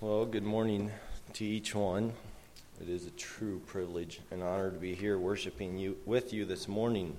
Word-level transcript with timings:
Well, 0.00 0.26
good 0.26 0.44
morning 0.44 0.92
to 1.32 1.44
each 1.44 1.74
one. 1.74 2.12
It 2.80 2.88
is 2.88 3.06
a 3.06 3.10
true 3.10 3.60
privilege 3.66 4.20
and 4.30 4.44
honor 4.44 4.70
to 4.70 4.78
be 4.78 4.94
here 4.94 5.18
worshiping 5.18 5.76
you 5.76 5.96
with 6.06 6.32
you 6.32 6.44
this 6.44 6.68
morning. 6.68 7.16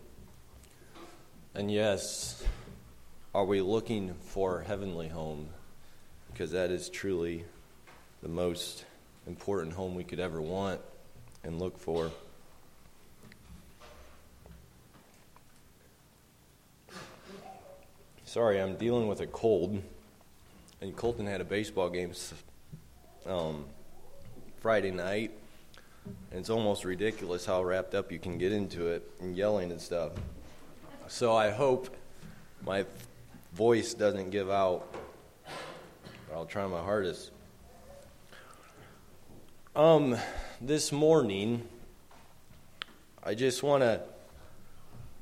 And 1.53 1.69
yes, 1.69 2.41
are 3.35 3.43
we 3.43 3.59
looking 3.59 4.13
for 4.21 4.61
heavenly 4.61 5.09
home? 5.09 5.49
Because 6.31 6.51
that 6.51 6.71
is 6.71 6.87
truly 6.87 7.43
the 8.23 8.29
most 8.29 8.85
important 9.27 9.73
home 9.73 9.93
we 9.93 10.05
could 10.05 10.21
ever 10.21 10.41
want 10.41 10.79
and 11.43 11.59
look 11.59 11.77
for. 11.77 12.09
Sorry, 18.23 18.61
I'm 18.61 18.77
dealing 18.77 19.09
with 19.09 19.19
a 19.19 19.27
cold. 19.27 19.83
And 20.79 20.95
Colton 20.95 21.27
had 21.27 21.41
a 21.41 21.43
baseball 21.43 21.89
game 21.89 22.13
um, 23.29 23.65
Friday 24.59 24.91
night, 24.91 25.31
and 26.31 26.39
it's 26.39 26.49
almost 26.49 26.83
ridiculous 26.83 27.45
how 27.45 27.63
wrapped 27.63 27.93
up 27.93 28.11
you 28.11 28.19
can 28.19 28.37
get 28.37 28.51
into 28.51 28.87
it 28.87 29.09
and 29.21 29.37
yelling 29.37 29.71
and 29.71 29.79
stuff. 29.79 30.11
So 31.07 31.35
I 31.35 31.49
hope 31.51 31.95
my 32.65 32.85
voice 33.53 33.93
doesn't 33.93 34.29
give 34.31 34.49
out. 34.49 34.87
But 36.27 36.35
I'll 36.35 36.45
try 36.45 36.65
my 36.67 36.81
hardest. 36.81 37.31
Um, 39.75 40.17
this 40.61 40.91
morning, 40.91 41.67
I 43.23 43.33
just 43.35 43.63
want 43.63 43.83
to. 43.83 44.01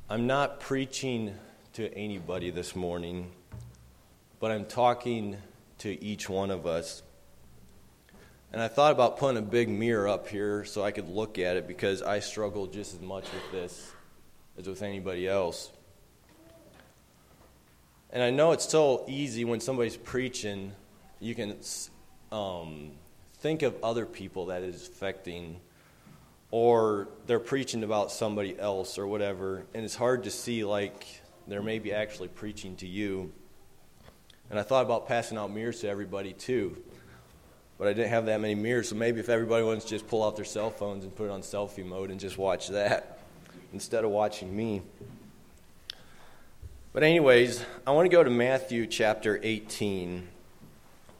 I'm 0.09 0.25
not 0.25 0.61
preaching 0.61 1.33
to 1.73 1.93
anybody 1.93 2.49
this 2.49 2.75
morning, 2.75 3.31
but 4.39 4.51
I'm 4.51 4.65
talking 4.65 5.37
to 5.79 6.03
each 6.03 6.29
one 6.29 6.49
of 6.49 6.65
us. 6.65 7.03
And 8.53 8.61
I 8.61 8.69
thought 8.69 8.93
about 8.93 9.17
putting 9.17 9.37
a 9.37 9.41
big 9.41 9.67
mirror 9.67 10.07
up 10.07 10.27
here 10.27 10.63
so 10.63 10.83
I 10.83 10.91
could 10.91 11.09
look 11.09 11.37
at 11.37 11.57
it 11.57 11.67
because 11.67 12.01
I 12.01 12.19
struggle 12.19 12.67
just 12.67 12.93
as 12.93 13.01
much 13.01 13.25
with 13.25 13.51
this 13.51 13.91
as 14.57 14.67
with 14.67 14.81
anybody 14.81 15.27
else. 15.27 15.69
And 18.09 18.23
I 18.23 18.29
know 18.29 18.53
it's 18.53 18.67
so 18.67 19.03
easy 19.07 19.43
when 19.43 19.59
somebody's 19.59 19.97
preaching, 19.97 20.71
you 21.19 21.35
can 21.35 21.57
um, 22.31 22.91
think 23.39 23.63
of 23.63 23.75
other 23.83 24.05
people 24.05 24.47
that 24.47 24.63
is 24.63 24.87
affecting, 24.87 25.59
or 26.49 27.09
they're 27.25 27.39
preaching 27.39 27.83
about 27.83 28.11
somebody 28.13 28.57
else 28.57 28.97
or 28.97 29.05
whatever, 29.07 29.65
and 29.73 29.83
it's 29.83 29.95
hard 29.95 30.23
to 30.23 30.31
see 30.31 30.63
like 30.63 31.05
they're 31.47 31.61
maybe 31.61 31.91
actually 31.91 32.29
preaching 32.29 32.77
to 32.77 32.87
you. 32.87 33.33
And 34.49 34.57
I 34.57 34.63
thought 34.63 34.85
about 34.85 35.09
passing 35.09 35.37
out 35.37 35.51
mirrors 35.51 35.81
to 35.81 35.89
everybody 35.89 36.31
too 36.31 36.81
but 37.77 37.87
I 37.87 37.93
didn't 37.93 38.09
have 38.09 38.25
that 38.25 38.41
many 38.41 38.55
mirrors. 38.55 38.89
So 38.89 38.95
maybe 38.95 39.19
if 39.19 39.29
everybody 39.29 39.63
wants 39.63 39.85
to 39.85 39.89
just 39.91 40.07
pull 40.07 40.23
out 40.23 40.35
their 40.35 40.45
cell 40.45 40.69
phones 40.69 41.03
and 41.03 41.15
put 41.15 41.25
it 41.25 41.31
on 41.31 41.41
selfie 41.41 41.85
mode 41.85 42.09
and 42.09 42.19
just 42.19 42.37
watch 42.37 42.69
that 42.69 43.19
instead 43.73 44.03
of 44.03 44.11
watching 44.11 44.55
me. 44.55 44.81
But, 46.93 47.03
anyways, 47.03 47.63
I 47.85 47.91
want 47.91 48.09
to 48.09 48.09
go 48.09 48.23
to 48.23 48.29
Matthew 48.29 48.87
chapter 48.87 49.39
18. 49.43 50.27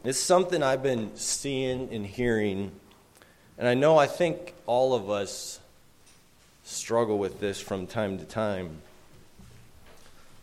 It's 0.04 0.20
something 0.20 0.64
I've 0.64 0.82
been 0.82 1.16
seeing 1.16 1.90
and 1.92 2.04
hearing, 2.06 2.72
and 3.60 3.68
I 3.68 3.76
know 3.76 3.98
I 3.98 4.08
think 4.08 4.56
all 4.66 4.96
of 4.96 5.10
us 5.10 5.60
struggle 6.64 7.20
with 7.20 7.40
this 7.40 7.60
from 7.60 7.86
time 7.86 8.18
to 8.18 8.26
time. 8.26 8.82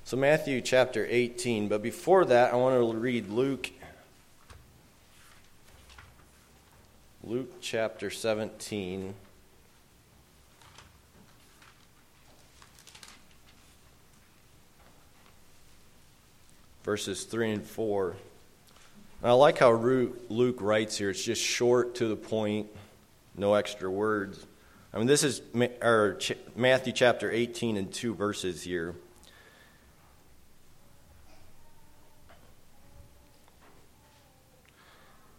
So, 0.05 0.17
Matthew 0.17 0.61
chapter 0.61 1.05
18. 1.09 1.67
But 1.67 1.83
before 1.83 2.25
that, 2.27 2.53
I 2.53 2.57
want 2.57 2.79
to 2.79 2.97
read 2.97 3.29
Luke 3.29 3.71
Luke 7.27 7.55
chapter 7.63 8.11
17. 8.11 9.15
Verses 16.85 17.25
3 17.25 17.53
and 17.53 17.65
4. 17.65 18.11
And 19.23 19.31
I 19.31 19.33
like 19.33 19.57
how 19.57 19.73
Luke 19.73 20.59
writes 20.61 20.99
here. 20.99 21.09
It's 21.09 21.25
just 21.25 21.41
short 21.41 21.95
to 21.95 22.09
the 22.09 22.17
point, 22.17 22.67
no 23.39 23.55
extra 23.55 23.91
words. 23.91 24.45
I 24.93 24.99
mean, 24.99 25.07
this 25.07 25.25
is 25.25 25.41
Matthew 25.55 26.93
chapter 26.93 27.31
18 27.31 27.79
and 27.79 27.91
2 27.91 28.15
verses 28.15 28.63
here. 28.63 28.95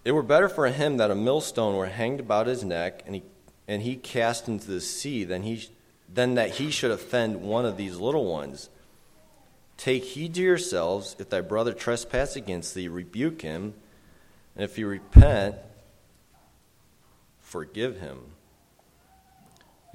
It 0.05 0.11
were 0.11 0.23
better 0.23 0.47
for 0.47 0.67
him 0.67 0.97
that 0.97 1.09
a 1.09 1.15
millstone 1.15 1.75
were 1.75 1.87
hanged 1.87 2.19
about 2.19 2.45
his 2.45 2.63
neck 2.63 3.01
and 3.07 3.15
he, 3.15 3.23
and 3.67 3.81
he 3.81 3.95
cast 3.95 4.47
into 4.47 4.67
the 4.67 4.79
sea 4.79 5.23
than, 5.23 5.41
he, 5.41 5.67
than 6.07 6.35
that 6.35 6.51
he 6.51 6.69
should 6.69 6.91
offend 6.91 7.41
one 7.41 7.65
of 7.65 7.75
these 7.75 7.97
little 7.97 8.25
ones. 8.31 8.69
Take 9.77 10.03
heed 10.03 10.35
to 10.35 10.41
yourselves. 10.41 11.15
If 11.17 11.29
thy 11.29 11.41
brother 11.41 11.73
trespass 11.73 12.35
against 12.35 12.75
thee, 12.75 12.87
rebuke 12.87 13.41
him. 13.41 13.73
And 14.55 14.63
if 14.63 14.75
he 14.75 14.83
repent, 14.83 15.55
forgive 17.39 17.99
him. 17.99 18.19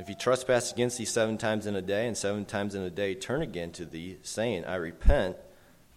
If 0.01 0.09
he 0.09 0.15
trespass 0.15 0.73
against 0.73 0.99
thee 0.99 1.05
seven 1.05 1.39
times 1.39 1.67
in 1.67 1.77
a 1.77 1.83
day, 1.83 2.07
and 2.07 2.17
seven 2.17 2.47
times 2.47 2.75
in 2.75 2.83
a 2.83 2.91
day 2.91 3.15
turn 3.15 3.43
again 3.43 3.71
to 3.73 3.85
thee, 3.85 4.17
saying, 4.23 4.65
I 4.65 4.75
repent, 4.75 5.37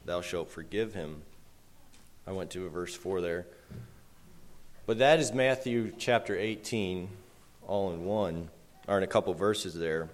thou 0.05 0.21
shalt 0.21 0.51
forgive 0.51 0.93
him. 0.93 1.23
I 2.27 2.31
went 2.31 2.51
to 2.51 2.65
a 2.65 2.69
verse 2.69 2.95
4 2.95 3.21
there. 3.21 3.47
But 4.85 4.97
that 4.97 5.19
is 5.19 5.31
Matthew 5.31 5.93
chapter 5.97 6.37
18, 6.37 7.07
all 7.65 7.93
in 7.93 8.03
one, 8.03 8.49
or 8.85 8.97
in 8.97 9.03
a 9.03 9.07
couple 9.07 9.33
verses 9.33 9.73
there. 9.73 10.09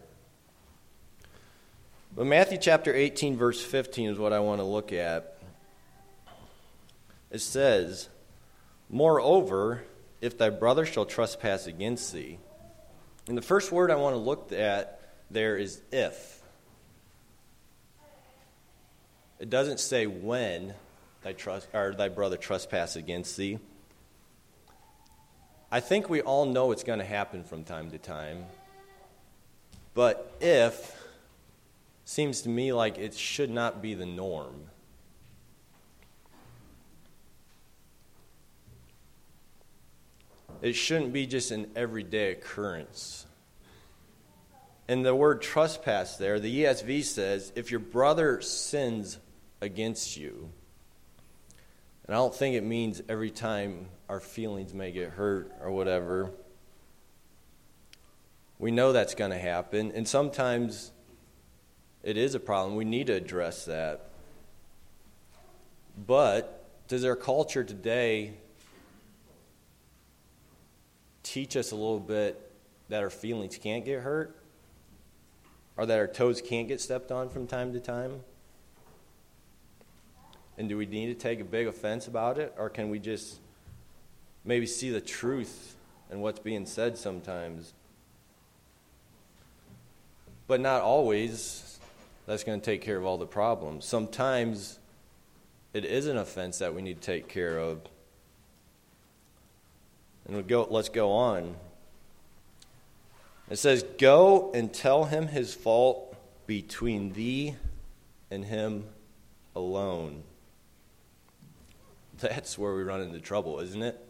But 2.16 2.28
Matthew 2.28 2.60
chapter 2.60 2.94
18, 2.94 3.36
verse 3.36 3.62
15 3.62 4.12
is 4.12 4.20
what 4.20 4.32
I 4.32 4.40
want 4.40 4.60
to 4.60 4.66
look 4.66 4.94
at. 4.94 5.38
It 7.32 7.42
says, 7.42 8.10
Moreover, 8.90 9.84
if 10.22 10.38
thy 10.38 10.50
brother 10.52 10.86
shall 10.86 11.06
trespass 11.06 11.66
against 11.66 12.14
thee. 12.14 12.38
And 13.28 13.38
the 13.38 13.42
first 13.42 13.72
word 13.72 13.90
I 13.90 13.96
want 13.96 14.16
to 14.16 14.20
look 14.20 14.52
at 14.52 15.00
there 15.32 15.58
is 15.58 15.82
if. 15.92 16.44
It 19.40 19.50
doesn't 19.50 19.80
say 19.80 20.06
when 20.06 20.76
thy, 21.24 21.34
trust, 21.34 21.68
or 21.74 21.94
thy 21.94 22.10
brother 22.10 22.38
trespass 22.38 22.96
against 22.96 23.36
thee. 23.36 23.60
I 25.72 25.80
think 25.80 26.10
we 26.10 26.22
all 26.22 26.46
know 26.46 26.72
it's 26.72 26.84
going 26.84 27.00
to 27.00 27.06
happen 27.06 27.44
from 27.44 27.64
time 27.64 27.92
to 27.92 27.98
time. 27.98 28.46
But 29.94 30.36
if 30.40 30.96
seems 32.06 32.42
to 32.42 32.50
me 32.50 32.74
like 32.74 32.98
it 32.98 33.14
should 33.14 33.52
not 33.52 33.84
be 33.84 33.94
the 33.94 34.06
norm. 34.06 34.64
It 40.64 40.74
shouldn't 40.74 41.14
be 41.14 41.28
just 41.28 41.52
an 41.52 41.70
everyday 41.76 42.32
occurrence. 42.32 43.28
And 44.88 45.06
the 45.06 45.14
word 45.14 45.44
trespass 45.44 46.18
there, 46.18 46.40
the 46.40 46.64
ESV 46.64 47.04
says, 47.04 47.52
if 47.56 47.70
your 47.70 47.80
brother 47.80 48.42
sins 48.42 49.20
against 49.62 50.18
you, 50.18 50.50
and 52.10 52.16
I 52.16 52.18
don't 52.18 52.34
think 52.34 52.56
it 52.56 52.64
means 52.64 53.04
every 53.08 53.30
time 53.30 53.86
our 54.10 54.20
feelings 54.20 54.74
may 54.74 54.92
get 54.92 55.12
hurt 55.12 55.52
or 55.62 55.70
whatever. 55.70 56.32
We 58.58 58.72
know 58.72 58.94
that's 58.94 59.14
going 59.14 59.30
to 59.30 59.38
happen, 59.38 59.92
and 59.92 60.08
sometimes 60.08 60.92
it 62.02 62.18
is 62.18 62.34
a 62.34 62.40
problem. 62.40 62.76
We 62.76 62.84
need 62.84 63.06
to 63.08 63.14
address 63.14 63.66
that. 63.66 64.10
But 66.08 66.88
does 66.88 67.06
our 67.06 67.16
culture 67.16 67.64
today 67.64 68.34
teach 71.22 71.56
us 71.56 71.70
a 71.70 71.76
little 71.76 72.00
bit 72.00 72.52
that 72.90 73.04
our 73.04 73.12
feelings 73.12 73.56
can't 73.60 73.86
get 73.86 74.02
hurt? 74.02 74.36
Or 75.78 75.86
that 75.86 76.00
our 76.00 76.08
toes 76.08 76.42
can't 76.42 76.68
get 76.68 76.82
stepped 76.82 77.12
on 77.12 77.30
from 77.30 77.46
time 77.46 77.72
to 77.74 77.80
time? 77.80 78.22
And 80.60 80.68
do 80.68 80.78
we 80.78 80.86
need 80.86 81.08
to 81.08 81.16
take 81.16 81.40
a 81.40 81.46
big 81.46 81.68
offense 81.68 82.08
about 82.08 82.38
it? 82.38 82.54
Or 82.58 82.70
can 82.70 82.90
we 82.90 83.00
just 83.00 83.40
maybe 84.44 84.66
see 84.66 84.90
the 84.90 85.00
truth 85.00 85.76
in 86.12 86.20
what's 86.20 86.40
being 86.40 86.66
said 86.66 86.98
sometimes? 86.98 87.74
But 90.48 90.60
not 90.60 90.82
always. 90.82 91.80
That's 92.26 92.44
going 92.44 92.60
to 92.60 92.66
take 92.66 92.82
care 92.82 92.98
of 92.98 93.06
all 93.06 93.18
the 93.18 93.26
problems. 93.26 93.86
Sometimes 93.86 94.80
it 95.74 95.86
is 95.86 96.08
an 96.08 96.18
offense 96.18 96.60
that 96.60 96.76
we 96.76 96.82
need 96.82 97.02
to 97.02 97.06
take 97.06 97.30
care 97.30 97.58
of. 97.58 97.80
And 100.26 100.36
we'll 100.36 100.44
go, 100.44 100.68
let's 100.70 100.90
go 100.90 101.12
on. 101.14 101.56
It 103.50 103.56
says, 103.56 103.84
Go 103.98 104.52
and 104.54 104.74
tell 104.74 105.06
him 105.06 105.30
his 105.30 105.54
fault 105.54 106.16
between 106.46 107.14
thee 107.14 107.56
and 108.30 108.44
him 108.44 108.84
alone. 109.56 110.24
That's 112.22 112.58
where 112.58 112.76
we 112.76 112.84
run 112.84 113.02
into 113.02 113.20
trouble, 113.20 113.60
isn't 113.60 113.82
it? 113.82 114.06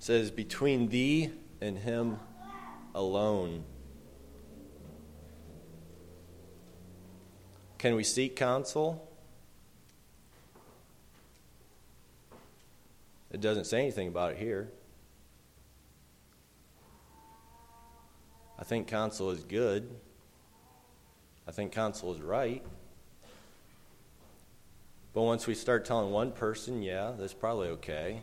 says, 0.00 0.30
Between 0.30 0.88
thee 0.88 1.30
and 1.60 1.78
him 1.78 2.18
alone. 2.94 3.62
Can 7.78 7.94
we 7.94 8.02
seek 8.02 8.34
counsel? 8.34 9.06
It 13.30 13.40
doesn't 13.40 13.64
say 13.66 13.78
anything 13.78 14.08
about 14.08 14.32
it 14.32 14.38
here. 14.38 14.70
I 18.58 18.64
think 18.64 18.88
counsel 18.88 19.30
is 19.30 19.44
good. 19.44 19.88
I 21.46 21.52
think 21.52 21.70
counsel 21.72 22.12
is 22.12 22.20
right. 22.20 22.64
But 25.12 25.22
once 25.22 25.46
we 25.46 25.54
start 25.54 25.84
telling 25.84 26.12
one 26.12 26.30
person, 26.30 26.82
yeah, 26.82 27.12
that's 27.18 27.34
probably 27.34 27.68
okay. 27.68 28.22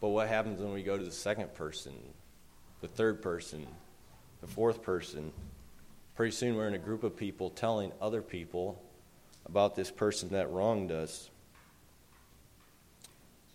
But 0.00 0.08
what 0.08 0.28
happens 0.28 0.60
when 0.60 0.72
we 0.72 0.82
go 0.82 0.98
to 0.98 1.04
the 1.04 1.10
second 1.10 1.54
person, 1.54 1.94
the 2.82 2.88
third 2.88 3.22
person, 3.22 3.66
the 4.42 4.46
fourth 4.46 4.82
person? 4.82 5.32
Pretty 6.14 6.32
soon 6.32 6.56
we're 6.56 6.68
in 6.68 6.74
a 6.74 6.78
group 6.78 7.04
of 7.04 7.16
people 7.16 7.48
telling 7.48 7.90
other 8.02 8.20
people 8.20 8.82
about 9.46 9.74
this 9.74 9.90
person 9.90 10.28
that 10.30 10.50
wronged 10.50 10.92
us. 10.92 11.30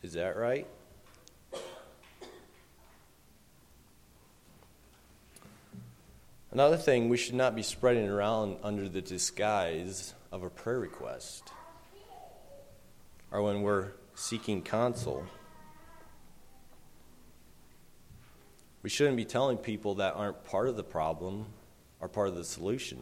Is 0.01 0.13
that 0.13 0.35
right? 0.37 0.65
Another 6.51 6.77
thing, 6.77 7.09
we 7.09 7.17
should 7.17 7.35
not 7.35 7.55
be 7.55 7.61
spreading 7.61 8.09
around 8.09 8.57
under 8.63 8.89
the 8.89 9.01
disguise 9.01 10.15
of 10.31 10.41
a 10.41 10.49
prayer 10.49 10.79
request 10.79 11.51
or 13.31 13.41
when 13.41 13.61
we're 13.61 13.91
seeking 14.15 14.61
counsel. 14.61 15.25
We 18.81 18.89
shouldn't 18.89 19.17
be 19.17 19.25
telling 19.25 19.57
people 19.57 19.95
that 19.95 20.15
aren't 20.15 20.43
part 20.45 20.67
of 20.67 20.75
the 20.75 20.83
problem 20.83 21.45
or 21.99 22.07
part 22.07 22.29
of 22.29 22.35
the 22.35 22.43
solution. 22.43 22.99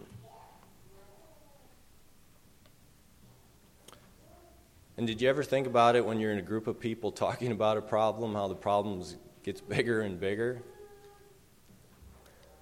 And 4.98 5.06
did 5.06 5.22
you 5.22 5.30
ever 5.30 5.44
think 5.44 5.68
about 5.68 5.96
it 5.96 6.04
when 6.04 6.20
you're 6.20 6.32
in 6.32 6.40
a 6.40 6.44
group 6.44 6.66
of 6.66 6.80
people 6.80 7.12
talking 7.26 7.52
about 7.52 7.78
a 7.78 7.82
problem, 7.82 8.34
how 8.34 8.48
the 8.48 8.56
problem 8.56 9.04
gets 9.44 9.62
bigger 9.62 10.02
and 10.02 10.20
bigger? 10.20 10.62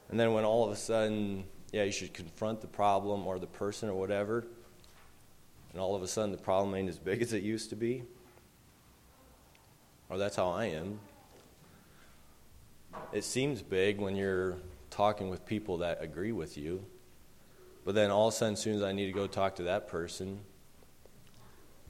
And 0.10 0.20
then 0.20 0.34
when 0.34 0.44
all 0.44 0.66
of 0.66 0.72
a 0.72 0.76
sudden, 0.76 1.46
yeah, 1.72 1.84
you 1.84 1.92
should 1.92 2.14
confront 2.14 2.62
the 2.62 2.68
problem 2.68 3.26
or 3.26 3.40
the 3.40 3.48
person 3.48 3.90
or 3.90 3.96
whatever, 3.96 4.46
and 5.76 5.82
all 5.82 5.94
of 5.94 6.02
a 6.02 6.08
sudden 6.08 6.32
the 6.32 6.38
problem 6.38 6.74
ain't 6.74 6.88
as 6.88 6.98
big 6.98 7.22
as 7.22 7.34
it 7.34 7.44
used 7.44 7.70
to 7.70 7.76
be? 7.76 8.02
Or 10.10 10.18
that's 10.18 10.38
how 10.38 10.48
I 10.48 10.68
am. 10.68 11.02
It 13.12 13.26
seems 13.26 13.62
big 13.62 14.00
when 14.00 14.16
you're 14.16 14.56
talking 14.90 15.30
with 15.30 15.46
people 15.46 15.80
that 15.80 16.02
agree 16.02 16.32
with 16.32 16.58
you, 16.58 16.86
but 17.84 17.94
then 17.94 18.10
all 18.10 18.30
of 18.30 18.34
a 18.34 18.38
sudden, 18.38 18.54
as 18.54 18.62
soon 18.62 18.78
as 18.78 18.84
I 18.84 18.94
need 18.94 19.08
to 19.08 19.12
go 19.12 19.28
talk 19.28 19.58
to 19.58 19.64
that 19.64 19.90
person, 19.90 20.40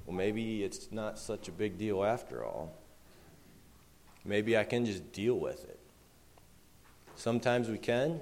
well, 0.08 0.18
maybe 0.18 0.64
it's 0.64 0.92
not 0.92 1.20
such 1.20 1.48
a 1.48 1.52
big 1.52 1.78
deal 1.78 2.04
after 2.04 2.44
all. 2.44 2.74
Maybe 4.26 4.58
I 4.58 4.64
can 4.64 4.88
just 4.88 5.12
deal 5.12 5.36
with 5.36 5.64
it. 5.64 5.80
Sometimes 7.16 7.70
we 7.70 7.78
can, 7.78 8.22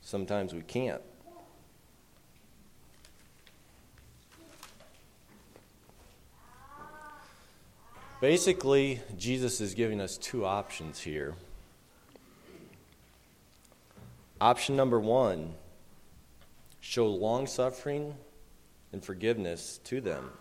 sometimes 0.00 0.54
we 0.54 0.62
can't. 0.62 1.02
Basically, 8.26 9.00
Jesus 9.16 9.60
is 9.60 9.74
giving 9.74 10.00
us 10.00 10.18
two 10.18 10.44
options 10.44 10.98
here. 10.98 11.36
Option 14.40 14.74
number 14.74 14.98
one 14.98 15.54
show 16.80 17.06
long 17.06 17.46
suffering 17.46 18.16
and 18.92 19.04
forgiveness 19.04 19.78
to 19.84 20.00
them. 20.00 20.32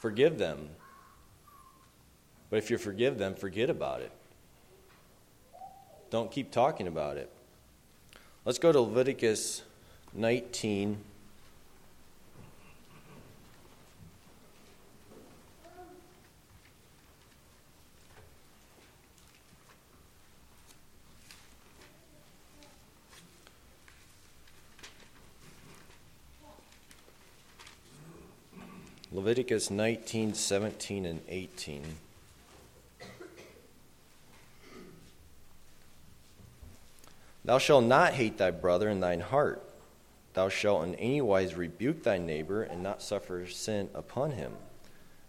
Forgive 0.00 0.36
them. 0.36 0.70
But 2.50 2.56
if 2.56 2.72
you 2.72 2.76
forgive 2.76 3.18
them, 3.18 3.36
forget 3.36 3.70
about 3.70 4.00
it. 4.00 4.10
Don't 6.10 6.32
keep 6.32 6.50
talking 6.50 6.88
about 6.88 7.16
it. 7.18 7.30
Let's 8.44 8.58
go 8.58 8.72
to 8.72 8.80
Leviticus 8.80 9.62
19. 10.12 10.98
Leviticus 29.20 29.70
19, 29.70 30.32
17, 30.32 31.04
and 31.04 31.20
18. 31.28 31.82
Thou 37.44 37.58
shalt 37.58 37.84
not 37.84 38.14
hate 38.14 38.38
thy 38.38 38.50
brother 38.50 38.88
in 38.88 39.00
thine 39.00 39.20
heart. 39.20 39.62
Thou 40.32 40.48
shalt 40.48 40.84
in 40.84 40.94
any 40.94 41.20
wise 41.20 41.54
rebuke 41.54 42.02
thy 42.02 42.16
neighbor 42.16 42.62
and 42.62 42.82
not 42.82 43.02
suffer 43.02 43.46
sin 43.46 43.90
upon 43.92 44.30
him. 44.30 44.52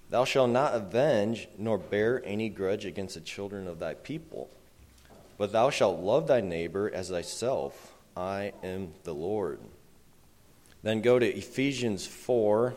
Thou 0.09 0.23
shalt 0.23 0.51
not 0.51 0.73
avenge 0.73 1.49
nor 1.57 1.77
bear 1.77 2.23
any 2.23 2.47
grudge 2.47 2.85
against 2.85 3.15
the 3.15 3.19
children 3.19 3.67
of 3.67 3.79
thy 3.79 3.95
people. 3.95 4.49
But 5.37 5.51
thou 5.51 5.69
shalt 5.69 5.99
love 5.99 6.27
thy 6.27 6.39
neighbor 6.39 6.89
as 6.93 7.09
thyself. 7.09 7.93
I 8.15 8.53
am 8.63 8.93
the 9.03 9.13
Lord. 9.13 9.59
Then 10.81 11.01
go 11.01 11.19
to 11.19 11.27
Ephesians 11.27 12.07
4 12.07 12.73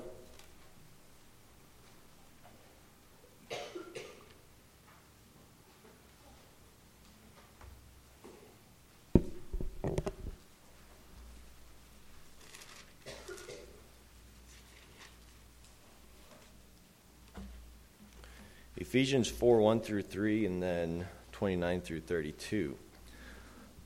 Ephesians 18.94 19.29
4 19.29 19.58
1 19.58 19.81
through 19.81 20.02
3, 20.02 20.46
and 20.46 20.63
then 20.63 21.05
29 21.32 21.81
through 21.81 21.98
32. 22.03 22.77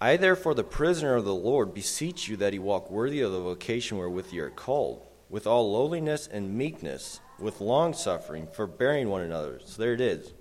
I, 0.02 0.18
therefore, 0.18 0.52
the 0.52 0.62
prisoner 0.62 1.14
of 1.14 1.24
the 1.24 1.34
Lord, 1.34 1.72
beseech 1.72 2.28
you 2.28 2.36
that 2.36 2.52
he 2.52 2.58
walk 2.58 2.90
worthy 2.90 3.22
of 3.22 3.32
the 3.32 3.40
vocation 3.40 3.96
wherewith 3.96 4.30
ye 4.30 4.40
are 4.40 4.50
called, 4.50 5.06
with 5.30 5.46
all 5.46 5.72
lowliness 5.72 6.26
and 6.26 6.54
meekness, 6.54 7.20
with 7.38 7.62
long 7.62 7.94
suffering, 7.94 8.48
forbearing 8.52 9.08
one 9.08 9.22
another. 9.22 9.62
So 9.64 9.80
there 9.80 9.94
it 9.94 10.02
is. 10.02 10.34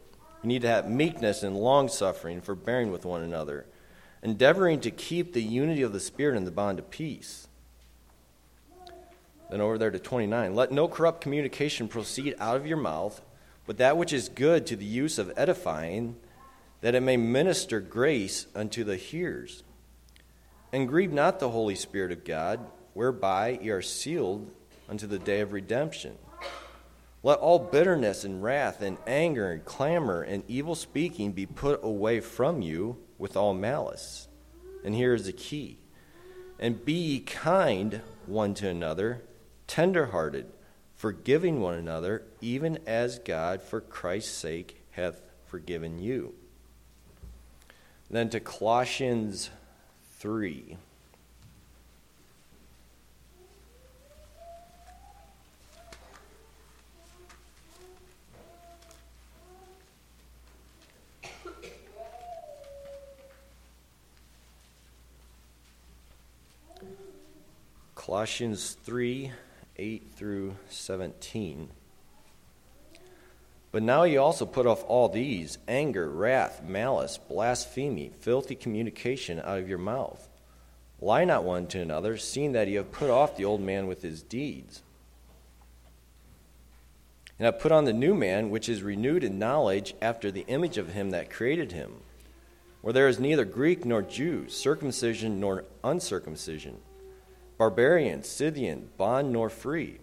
You 0.43 0.50
need 0.50 0.63
to 0.63 0.67
have 0.67 0.89
meekness 0.89 1.43
and 1.43 1.55
long 1.55 1.88
suffering, 1.88 2.41
forbearing 2.41 2.91
with 2.91 3.05
one 3.05 3.21
another, 3.21 3.67
endeavoring 4.21 4.81
to 4.81 4.91
keep 4.91 5.31
the 5.31 5.41
unity 5.41 5.81
of 5.81 5.93
the 5.93 6.01
Spirit 6.01 6.36
in 6.36 6.43
the 6.43 6.51
bond 6.51 6.77
of 6.77 6.89
peace. 6.89 7.47
Then 9.50 9.62
over 9.62 9.77
there 9.77 9.91
to 9.91 10.00
29. 10.00 10.53
Let 10.53 10.74
no 10.74 10.89
corrupt 10.89 11.21
communication 11.21 11.88
proceed 11.88 12.36
out 12.38 12.57
of 12.57 12.67
your 12.67 12.75
mouth 12.75 13.21
but 13.67 13.77
that 13.77 13.97
which 13.97 14.13
is 14.13 14.29
good 14.29 14.65
to 14.65 14.75
the 14.75 14.86
use 14.86 15.19
of 15.19 15.31
edifying, 15.38 16.15
that 16.81 16.95
it 16.95 17.01
may 17.01 17.17
minister 17.17 17.79
grace 17.79 18.47
unto 18.55 18.83
the 18.83 18.95
hearers. 18.95 19.63
And 20.74 20.88
grieve 20.88 21.13
not 21.13 21.39
the 21.39 21.50
Holy 21.50 21.75
Spirit 21.75 22.12
of 22.12 22.24
God, 22.24 22.65
whereby 22.93 23.59
ye 23.62 23.69
are 23.69 23.81
sealed 23.81 24.50
unto 24.89 25.05
the 25.05 25.19
day 25.19 25.41
of 25.41 25.53
redemption. 25.53 26.17
Let 27.24 27.39
all 27.39 27.59
bitterness 27.59 28.24
and 28.24 28.41
wrath 28.41 28.81
and 28.81 28.97
anger 29.05 29.51
and 29.51 29.65
clamor 29.65 30.21
and 30.21 30.43
evil 30.47 30.75
speaking 30.75 31.33
be 31.33 31.45
put 31.45 31.83
away 31.83 32.21
from 32.21 32.62
you 32.62 32.97
with 33.17 33.36
all 33.36 33.53
malice. 33.53 34.27
And 34.86 34.95
here 34.95 35.13
is 35.13 35.25
the 35.25 35.33
key. 35.33 35.79
And 36.57 36.83
be 36.86 36.93
ye 36.93 37.19
kind 37.19 38.01
one 38.27 38.53
to 38.55 38.69
another, 38.69 39.24
tenderhearted 39.67 40.45
forgiving 40.98 41.62
one 41.62 41.75
another, 41.75 42.24
even 42.42 42.80
as 42.88 43.20
God, 43.20 43.62
for 43.62 43.80
Christ's 43.80 44.36
sake, 44.36 44.82
hath 44.92 45.22
forgiven 45.46 46.00
you. 46.00 46.34
Then 48.10 48.30
to 48.32 48.39
Colossians 48.39 49.51
3. 50.20 50.77
Colossians 67.94 68.77
3 68.84 69.32
8 69.77 70.12
through 70.15 70.55
17. 70.69 71.69
But 73.72 73.84
now 73.84 74.03
ye 74.03 74.17
also 74.17 74.46
put 74.46 74.65
off 74.65 74.84
all 74.88 75.10
these 75.10 75.57
anger, 75.67 76.10
wrath, 76.10 76.63
malice, 76.63 77.17
blasphemy, 77.17 78.12
filthy 78.19 78.55
communication 78.55 79.39
out 79.39 79.60
of 79.60 79.69
your 79.69 79.77
mouth. 79.77 80.27
Lie 81.00 81.25
not 81.25 81.43
one 81.43 81.67
to 81.67 81.81
another, 81.81 82.17
seeing 82.17 82.53
that 82.53 82.67
ye 82.67 82.75
have 82.75 82.91
put 82.91 83.10
off 83.10 83.38
the 83.38 83.46
old 83.46 83.62
man 83.62 83.86
with 83.86 84.01
his 84.01 84.24
deeds. 84.24 84.81
And 87.38 87.46
have 87.46 87.60
put 87.60 87.72
on 87.72 87.86
the 87.86 87.93
new 87.93 88.15
man, 88.15 88.50
which 88.50 88.67
is 88.67 88.81
renewed 88.81 89.24
in 89.24 89.38
knowledge 89.38 89.93
after 90.01 90.31
the 90.31 90.46
image 90.48 90.79
of 90.79 90.93
him 90.93 91.12
that 91.12 91.29
created 91.29 91.72
him, 91.72 91.98
where 92.81 92.93
there 92.93 93.07
is 93.07 93.19
neither 93.19 93.46
Greek 93.46 93.86
nor 93.86 94.01
Jew, 94.01 94.50
circumcision 94.50 95.39
nor 95.39 95.65
uncircumcision, 95.84 96.79
barbarian, 97.57 98.23
Scythian, 98.23 98.89
bond 98.97 99.31
nor 99.31 99.49
free, 99.49 99.99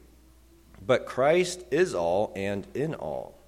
but 0.85 1.07
Christ 1.07 1.65
is 1.71 1.95
all 1.95 2.33
and 2.37 2.67
in 2.75 2.95
all. 2.95 3.39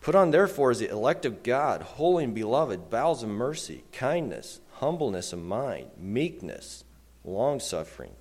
Put 0.00 0.14
on, 0.14 0.30
therefore, 0.30 0.70
as 0.70 0.78
the 0.78 0.88
elect 0.88 1.26
of 1.26 1.42
God, 1.42 1.82
holy 1.82 2.24
and 2.24 2.34
beloved, 2.34 2.88
bowels 2.88 3.22
of 3.22 3.28
mercy, 3.28 3.84
kindness, 3.92 4.60
humbleness 4.74 5.32
of 5.32 5.40
mind, 5.40 5.90
meekness, 5.98 6.84
long 7.24 7.60
suffering, 7.60 8.12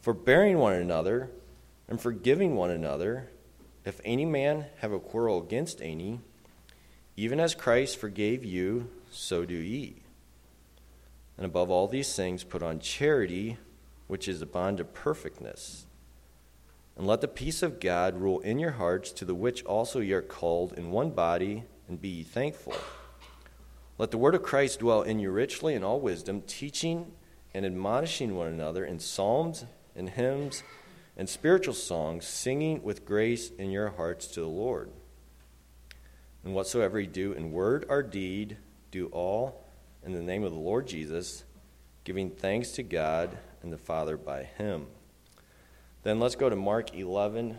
forbearing 0.00 0.58
one 0.58 0.74
another, 0.74 1.30
and 1.88 2.00
forgiving 2.00 2.56
one 2.56 2.70
another. 2.70 3.28
If 3.84 4.00
any 4.04 4.24
man 4.24 4.66
have 4.78 4.92
a 4.92 5.00
quarrel 5.00 5.42
against 5.42 5.82
any, 5.82 6.20
even 7.16 7.40
as 7.40 7.54
Christ 7.54 7.98
forgave 7.98 8.44
you, 8.44 8.88
so 9.10 9.44
do 9.44 9.54
ye. 9.54 9.96
And 11.40 11.46
above 11.46 11.70
all 11.70 11.88
these 11.88 12.14
things, 12.14 12.44
put 12.44 12.62
on 12.62 12.80
charity, 12.80 13.56
which 14.08 14.28
is 14.28 14.40
the 14.40 14.46
bond 14.46 14.78
of 14.78 14.92
perfectness. 14.92 15.86
And 16.98 17.06
let 17.06 17.22
the 17.22 17.28
peace 17.28 17.62
of 17.62 17.80
God 17.80 18.20
rule 18.20 18.40
in 18.40 18.58
your 18.58 18.72
hearts, 18.72 19.10
to 19.12 19.24
the 19.24 19.34
which 19.34 19.64
also 19.64 20.00
ye 20.00 20.12
are 20.12 20.20
called 20.20 20.74
in 20.74 20.90
one 20.90 21.12
body, 21.12 21.64
and 21.88 21.98
be 21.98 22.08
ye 22.08 22.22
thankful. 22.24 22.74
Let 23.96 24.10
the 24.10 24.18
word 24.18 24.34
of 24.34 24.42
Christ 24.42 24.80
dwell 24.80 25.00
in 25.00 25.18
you 25.18 25.30
richly 25.30 25.72
in 25.72 25.82
all 25.82 25.98
wisdom, 25.98 26.42
teaching 26.42 27.12
and 27.54 27.64
admonishing 27.64 28.36
one 28.36 28.48
another 28.48 28.84
in 28.84 28.98
psalms 28.98 29.64
and 29.96 30.10
hymns 30.10 30.62
and 31.16 31.26
spiritual 31.26 31.72
songs, 31.72 32.26
singing 32.26 32.82
with 32.82 33.06
grace 33.06 33.48
in 33.58 33.70
your 33.70 33.88
hearts 33.88 34.26
to 34.26 34.40
the 34.42 34.46
Lord. 34.46 34.90
And 36.44 36.52
whatsoever 36.52 37.00
ye 37.00 37.06
do 37.06 37.32
in 37.32 37.50
word 37.50 37.86
or 37.88 38.02
deed, 38.02 38.58
do 38.90 39.06
all 39.06 39.59
in 40.04 40.12
the 40.12 40.22
name 40.22 40.44
of 40.44 40.52
the 40.52 40.58
Lord 40.58 40.86
Jesus, 40.86 41.44
giving 42.04 42.30
thanks 42.30 42.70
to 42.72 42.82
God 42.82 43.36
and 43.62 43.72
the 43.72 43.78
Father 43.78 44.16
by 44.16 44.44
him. 44.44 44.86
Then 46.02 46.18
let's 46.18 46.36
go 46.36 46.48
to 46.48 46.56
Mark 46.56 46.94
11. 46.94 47.58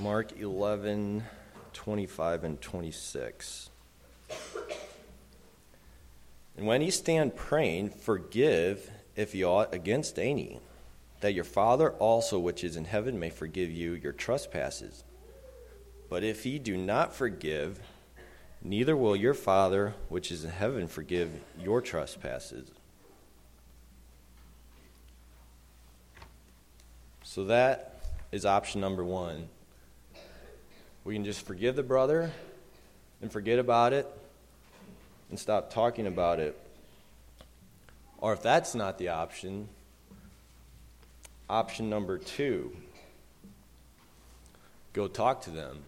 Mark 0.00 0.32
11, 0.70 1.24
25 1.72 2.44
and 2.44 2.60
26. 2.60 3.70
And 6.56 6.64
when 6.64 6.80
ye 6.80 6.92
stand 6.92 7.34
praying, 7.34 7.90
forgive 7.90 8.88
if 9.16 9.34
ye 9.34 9.42
ought 9.42 9.74
against 9.74 10.16
any, 10.16 10.60
that 11.22 11.34
your 11.34 11.42
Father 11.42 11.90
also 11.94 12.38
which 12.38 12.62
is 12.62 12.76
in 12.76 12.84
heaven 12.84 13.18
may 13.18 13.30
forgive 13.30 13.72
you 13.72 13.94
your 13.94 14.12
trespasses. 14.12 15.02
But 16.08 16.22
if 16.22 16.46
ye 16.46 16.60
do 16.60 16.76
not 16.76 17.16
forgive, 17.16 17.80
neither 18.62 18.96
will 18.96 19.16
your 19.16 19.34
Father 19.34 19.94
which 20.08 20.30
is 20.30 20.44
in 20.44 20.50
heaven 20.50 20.86
forgive 20.86 21.32
your 21.58 21.80
trespasses. 21.80 22.70
So 27.24 27.42
that 27.46 28.00
is 28.30 28.46
option 28.46 28.80
number 28.80 29.02
one. 29.02 29.48
We 31.10 31.16
can 31.16 31.24
just 31.24 31.44
forgive 31.44 31.74
the 31.74 31.82
brother 31.82 32.30
and 33.20 33.32
forget 33.32 33.58
about 33.58 33.92
it 33.92 34.06
and 35.28 35.36
stop 35.36 35.72
talking 35.72 36.06
about 36.06 36.38
it. 36.38 36.56
Or 38.18 38.32
if 38.32 38.42
that's 38.42 38.76
not 38.76 38.96
the 38.96 39.08
option, 39.08 39.68
option 41.48 41.90
number 41.90 42.16
two 42.16 42.76
go 44.92 45.08
talk 45.08 45.42
to 45.42 45.50
them. 45.50 45.80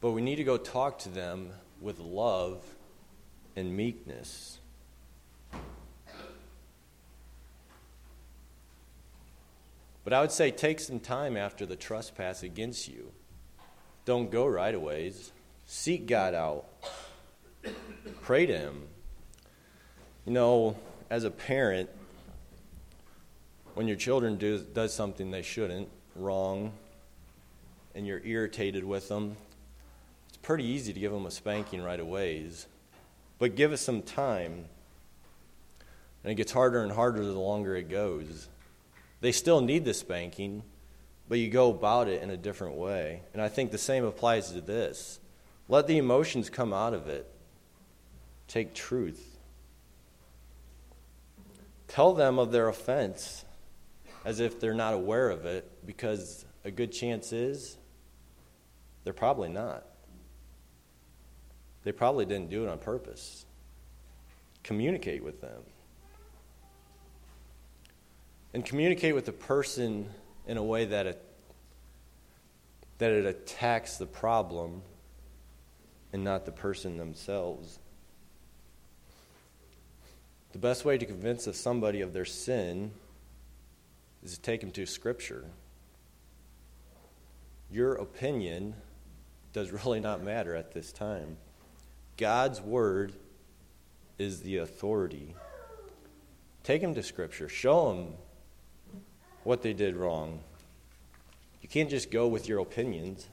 But 0.00 0.10
we 0.10 0.20
need 0.20 0.36
to 0.36 0.44
go 0.44 0.56
talk 0.56 0.98
to 0.98 1.08
them 1.08 1.50
with 1.80 2.00
love 2.00 2.60
and 3.54 3.76
meekness. 3.76 4.58
But 10.06 10.12
I 10.12 10.20
would 10.20 10.30
say 10.30 10.52
take 10.52 10.78
some 10.78 11.00
time 11.00 11.36
after 11.36 11.66
the 11.66 11.74
trespass 11.74 12.44
against 12.44 12.86
you. 12.86 13.10
Don't 14.04 14.30
go 14.30 14.46
right 14.46 14.72
away. 14.72 15.12
Seek 15.66 16.06
God 16.06 16.32
out. 16.32 16.64
Pray 18.22 18.46
to 18.46 18.56
Him. 18.56 18.82
You 20.24 20.32
know, 20.32 20.76
as 21.10 21.24
a 21.24 21.30
parent, 21.32 21.90
when 23.74 23.88
your 23.88 23.96
children 23.96 24.36
do 24.36 24.60
does 24.60 24.94
something 24.94 25.32
they 25.32 25.42
shouldn't, 25.42 25.88
wrong, 26.14 26.72
and 27.96 28.06
you're 28.06 28.22
irritated 28.24 28.84
with 28.84 29.08
them, 29.08 29.36
it's 30.28 30.36
pretty 30.36 30.66
easy 30.66 30.92
to 30.92 31.00
give 31.00 31.10
them 31.10 31.26
a 31.26 31.32
spanking 31.32 31.82
right 31.82 31.98
away. 31.98 32.48
But 33.40 33.56
give 33.56 33.72
us 33.72 33.80
some 33.80 34.02
time. 34.02 34.66
And 36.22 36.30
it 36.30 36.36
gets 36.36 36.52
harder 36.52 36.84
and 36.84 36.92
harder 36.92 37.24
the 37.24 37.32
longer 37.32 37.74
it 37.74 37.90
goes. 37.90 38.48
They 39.20 39.32
still 39.32 39.60
need 39.60 39.84
the 39.84 39.94
spanking, 39.94 40.62
but 41.28 41.38
you 41.38 41.48
go 41.48 41.70
about 41.70 42.08
it 42.08 42.22
in 42.22 42.30
a 42.30 42.36
different 42.36 42.76
way. 42.76 43.22
And 43.32 43.42
I 43.42 43.48
think 43.48 43.70
the 43.70 43.78
same 43.78 44.04
applies 44.04 44.52
to 44.52 44.60
this. 44.60 45.20
Let 45.68 45.86
the 45.86 45.98
emotions 45.98 46.50
come 46.50 46.72
out 46.72 46.94
of 46.94 47.08
it. 47.08 47.28
Take 48.46 48.74
truth. 48.74 49.38
Tell 51.88 52.14
them 52.14 52.38
of 52.38 52.52
their 52.52 52.68
offense 52.68 53.44
as 54.24 54.40
if 54.40 54.60
they're 54.60 54.74
not 54.74 54.92
aware 54.92 55.30
of 55.30 55.46
it, 55.46 55.70
because 55.86 56.44
a 56.64 56.70
good 56.70 56.90
chance 56.90 57.32
is 57.32 57.76
they're 59.04 59.12
probably 59.12 59.48
not. 59.48 59.84
They 61.84 61.92
probably 61.92 62.24
didn't 62.24 62.50
do 62.50 62.64
it 62.64 62.68
on 62.68 62.78
purpose. 62.78 63.46
Communicate 64.64 65.22
with 65.22 65.40
them. 65.40 65.62
And 68.56 68.64
communicate 68.64 69.14
with 69.14 69.26
the 69.26 69.32
person 69.32 70.08
in 70.46 70.56
a 70.56 70.64
way 70.64 70.86
that 70.86 71.04
it, 71.04 71.22
that 72.96 73.10
it 73.10 73.26
attacks 73.26 73.98
the 73.98 74.06
problem 74.06 74.80
and 76.10 76.24
not 76.24 76.46
the 76.46 76.52
person 76.52 76.96
themselves. 76.96 77.78
The 80.52 80.58
best 80.58 80.86
way 80.86 80.96
to 80.96 81.04
convince 81.04 81.46
somebody 81.54 82.00
of 82.00 82.14
their 82.14 82.24
sin 82.24 82.92
is 84.24 84.36
to 84.36 84.40
take 84.40 84.62
them 84.62 84.70
to 84.70 84.86
Scripture. 84.86 85.44
Your 87.70 87.96
opinion 87.96 88.74
does 89.52 89.70
really 89.70 90.00
not 90.00 90.24
matter 90.24 90.56
at 90.56 90.72
this 90.72 90.92
time. 90.92 91.36
God's 92.16 92.62
Word 92.62 93.12
is 94.16 94.40
the 94.40 94.56
authority. 94.56 95.34
Take 96.64 96.80
them 96.80 96.94
to 96.94 97.02
Scripture. 97.02 97.50
Show 97.50 97.92
them 97.92 98.14
what 99.46 99.62
they 99.62 99.72
did 99.72 99.94
wrong. 99.94 100.40
You 101.62 101.68
can't 101.68 101.88
just 101.88 102.10
go 102.10 102.26
with 102.26 102.48
your 102.48 102.58
opinions. 102.58 103.28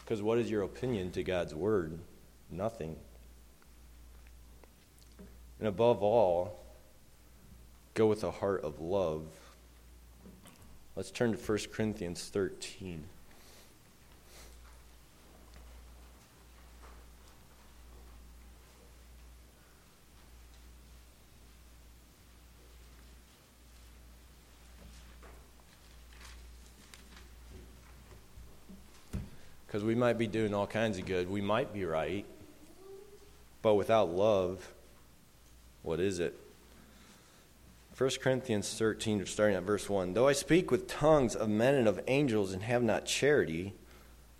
Because 0.00 0.20
what 0.20 0.36
is 0.36 0.50
your 0.50 0.62
opinion 0.64 1.10
to 1.12 1.22
God's 1.22 1.54
Word? 1.54 1.98
Nothing. 2.50 2.96
And 5.58 5.66
above 5.66 6.02
all, 6.02 6.60
go 7.94 8.06
with 8.06 8.22
a 8.22 8.30
heart 8.30 8.62
of 8.62 8.80
love. 8.80 9.24
Let's 10.94 11.10
turn 11.10 11.32
to 11.32 11.38
1 11.38 11.58
Corinthians 11.72 12.28
13. 12.28 13.04
Because 29.82 29.96
we 29.96 30.00
might 30.00 30.16
be 30.16 30.28
doing 30.28 30.54
all 30.54 30.68
kinds 30.68 30.96
of 30.96 31.06
good. 31.06 31.28
We 31.28 31.40
might 31.40 31.74
be 31.74 31.84
right. 31.84 32.24
But 33.62 33.74
without 33.74 34.14
love, 34.14 34.72
What 35.82 35.98
is 35.98 36.20
it? 36.20 36.38
1 37.98 38.10
Corinthians 38.20 38.72
13, 38.78 39.26
starting 39.26 39.56
at 39.56 39.64
verse 39.64 39.90
1. 39.90 40.14
Though 40.14 40.28
I 40.28 40.34
speak 40.34 40.70
with 40.70 40.86
tongues 40.86 41.34
of 41.34 41.48
men 41.48 41.74
and 41.74 41.88
of 41.88 42.00
angels 42.06 42.52
and 42.52 42.62
have 42.62 42.84
not 42.84 43.06
charity, 43.06 43.74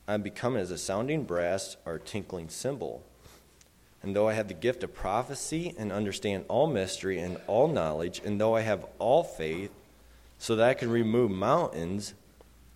I 0.06 0.14
am 0.14 0.22
become 0.22 0.56
as 0.56 0.70
a 0.70 0.78
sounding 0.78 1.24
brass 1.24 1.76
or 1.84 1.96
a 1.96 1.98
tinkling 1.98 2.48
cymbal. 2.48 3.02
And 4.00 4.14
though 4.14 4.28
I 4.28 4.34
have 4.34 4.46
the 4.46 4.54
gift 4.54 4.84
of 4.84 4.94
prophecy 4.94 5.74
and 5.76 5.90
understand 5.90 6.44
all 6.46 6.68
mystery 6.68 7.18
and 7.18 7.38
all 7.48 7.66
knowledge, 7.66 8.22
and 8.24 8.40
though 8.40 8.54
I 8.54 8.60
have 8.60 8.86
all 9.00 9.24
faith, 9.24 9.72
so 10.38 10.54
that 10.54 10.68
I 10.68 10.74
can 10.74 10.88
remove 10.88 11.32
mountains 11.32 12.14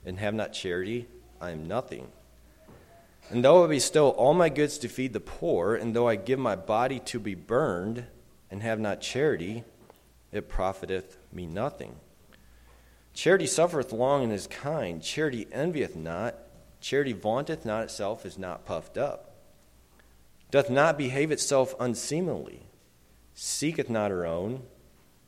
and 0.05 0.19
have 0.19 0.35
not 0.35 0.53
charity, 0.53 1.07
I 1.41 1.51
am 1.51 1.69
nothing. 1.69 2.09
And 3.31 3.45
though 3.45 3.65
I 3.65 3.67
bestow 3.67 4.11
all 4.11 4.35
my 4.35 4.49
goods 4.49 4.79
to 4.79 4.89
feed 4.89 5.13
the 5.13 5.21
poor, 5.21 5.75
and 5.75 5.95
though 5.95 6.09
I 6.09 6.17
give 6.17 6.39
my 6.39 6.57
body 6.57 7.01
to 7.01 7.19
be 7.19 7.35
burned 7.35 8.05
and 8.51 8.63
have 8.63 8.79
not 8.79 9.01
charity, 9.01 9.65
it 10.33 10.49
profiteth 10.49 11.19
me 11.33 11.47
nothing. 11.47 11.97
Charity 13.15 13.47
suffereth 13.47 13.93
long 13.93 14.23
and 14.23 14.33
is 14.33 14.47
kind. 14.47 15.03
Charity 15.03 15.47
envieth 15.51 15.97
not. 15.97 16.37
Charity 16.81 17.13
vaunteth 17.13 17.65
not 17.65 17.85
itself, 17.85 18.25
is 18.25 18.39
not 18.39 18.65
puffed 18.65 18.97
up 18.97 19.27
doth 20.51 20.71
not 20.71 20.99
behave 20.99 21.31
itself 21.31 21.75
unseemly, 21.81 22.63
seeketh 23.35 23.91
not 23.91 24.11
her 24.11 24.25
own, 24.25 24.63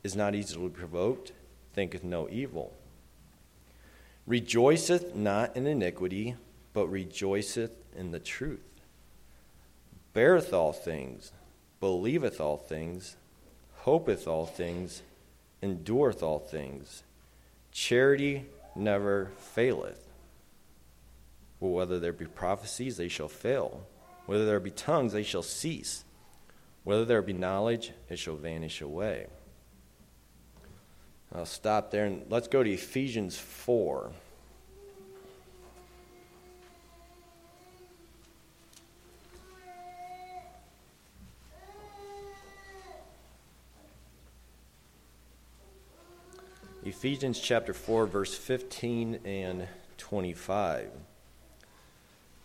is 0.02 0.14
not 0.14 0.34
easily 0.34 0.68
provoked, 0.68 1.32
thinketh 1.74 2.04
no 2.04 2.28
evil, 2.30 2.72
rejoiceth 4.26 5.14
not 5.14 5.56
in 5.56 5.66
iniquity, 5.66 6.36
but 6.72 6.86
rejoiceth 6.86 7.87
in 7.98 8.12
the 8.12 8.18
truth, 8.18 8.80
beareth 10.14 10.52
all 10.52 10.72
things, 10.72 11.32
believeth 11.80 12.40
all 12.40 12.56
things, 12.56 13.16
hopeth 13.80 14.26
all 14.26 14.46
things, 14.46 15.02
endureth 15.62 16.22
all 16.22 16.38
things. 16.38 17.02
Charity 17.72 18.46
never 18.74 19.32
faileth. 19.36 20.08
Well, 21.60 21.72
whether 21.72 21.98
there 21.98 22.12
be 22.12 22.26
prophecies, 22.26 22.96
they 22.96 23.08
shall 23.08 23.28
fail 23.28 23.86
whether 24.28 24.44
there 24.44 24.60
be 24.60 24.70
tongues, 24.70 25.14
they 25.14 25.22
shall 25.22 25.42
cease. 25.42 26.04
Whether 26.84 27.06
there 27.06 27.22
be 27.22 27.32
knowledge, 27.32 27.92
it 28.10 28.18
shall 28.18 28.36
vanish 28.36 28.82
away. 28.82 29.26
I'll 31.34 31.46
stop 31.46 31.90
there 31.90 32.04
and 32.04 32.26
let's 32.28 32.46
go 32.46 32.62
to 32.62 32.70
Ephesians 32.70 33.38
4. 33.38 34.12
Ephesians 46.88 47.38
chapter 47.38 47.74
4, 47.74 48.06
verse 48.06 48.34
15 48.34 49.20
and 49.26 49.68
25. 49.98 50.90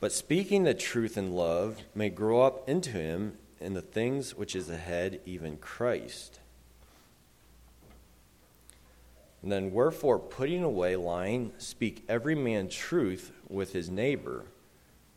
But 0.01 0.11
speaking 0.11 0.63
the 0.63 0.73
truth 0.73 1.17
in 1.17 1.31
love 1.31 1.81
may 1.95 2.09
grow 2.09 2.41
up 2.41 2.67
into 2.67 2.89
him 2.89 3.37
in 3.61 3.73
the 3.73 3.81
things 3.81 4.35
which 4.35 4.53
is 4.53 4.69
ahead, 4.69 5.21
even 5.25 5.55
Christ. 5.55 6.41
And 9.41 9.49
then, 9.49 9.71
wherefore, 9.71 10.19
putting 10.19 10.61
away 10.61 10.97
lying, 10.97 11.53
speak 11.57 12.03
every 12.09 12.35
man 12.35 12.67
truth 12.67 13.31
with 13.47 13.71
his 13.71 13.89
neighbor, 13.89 14.43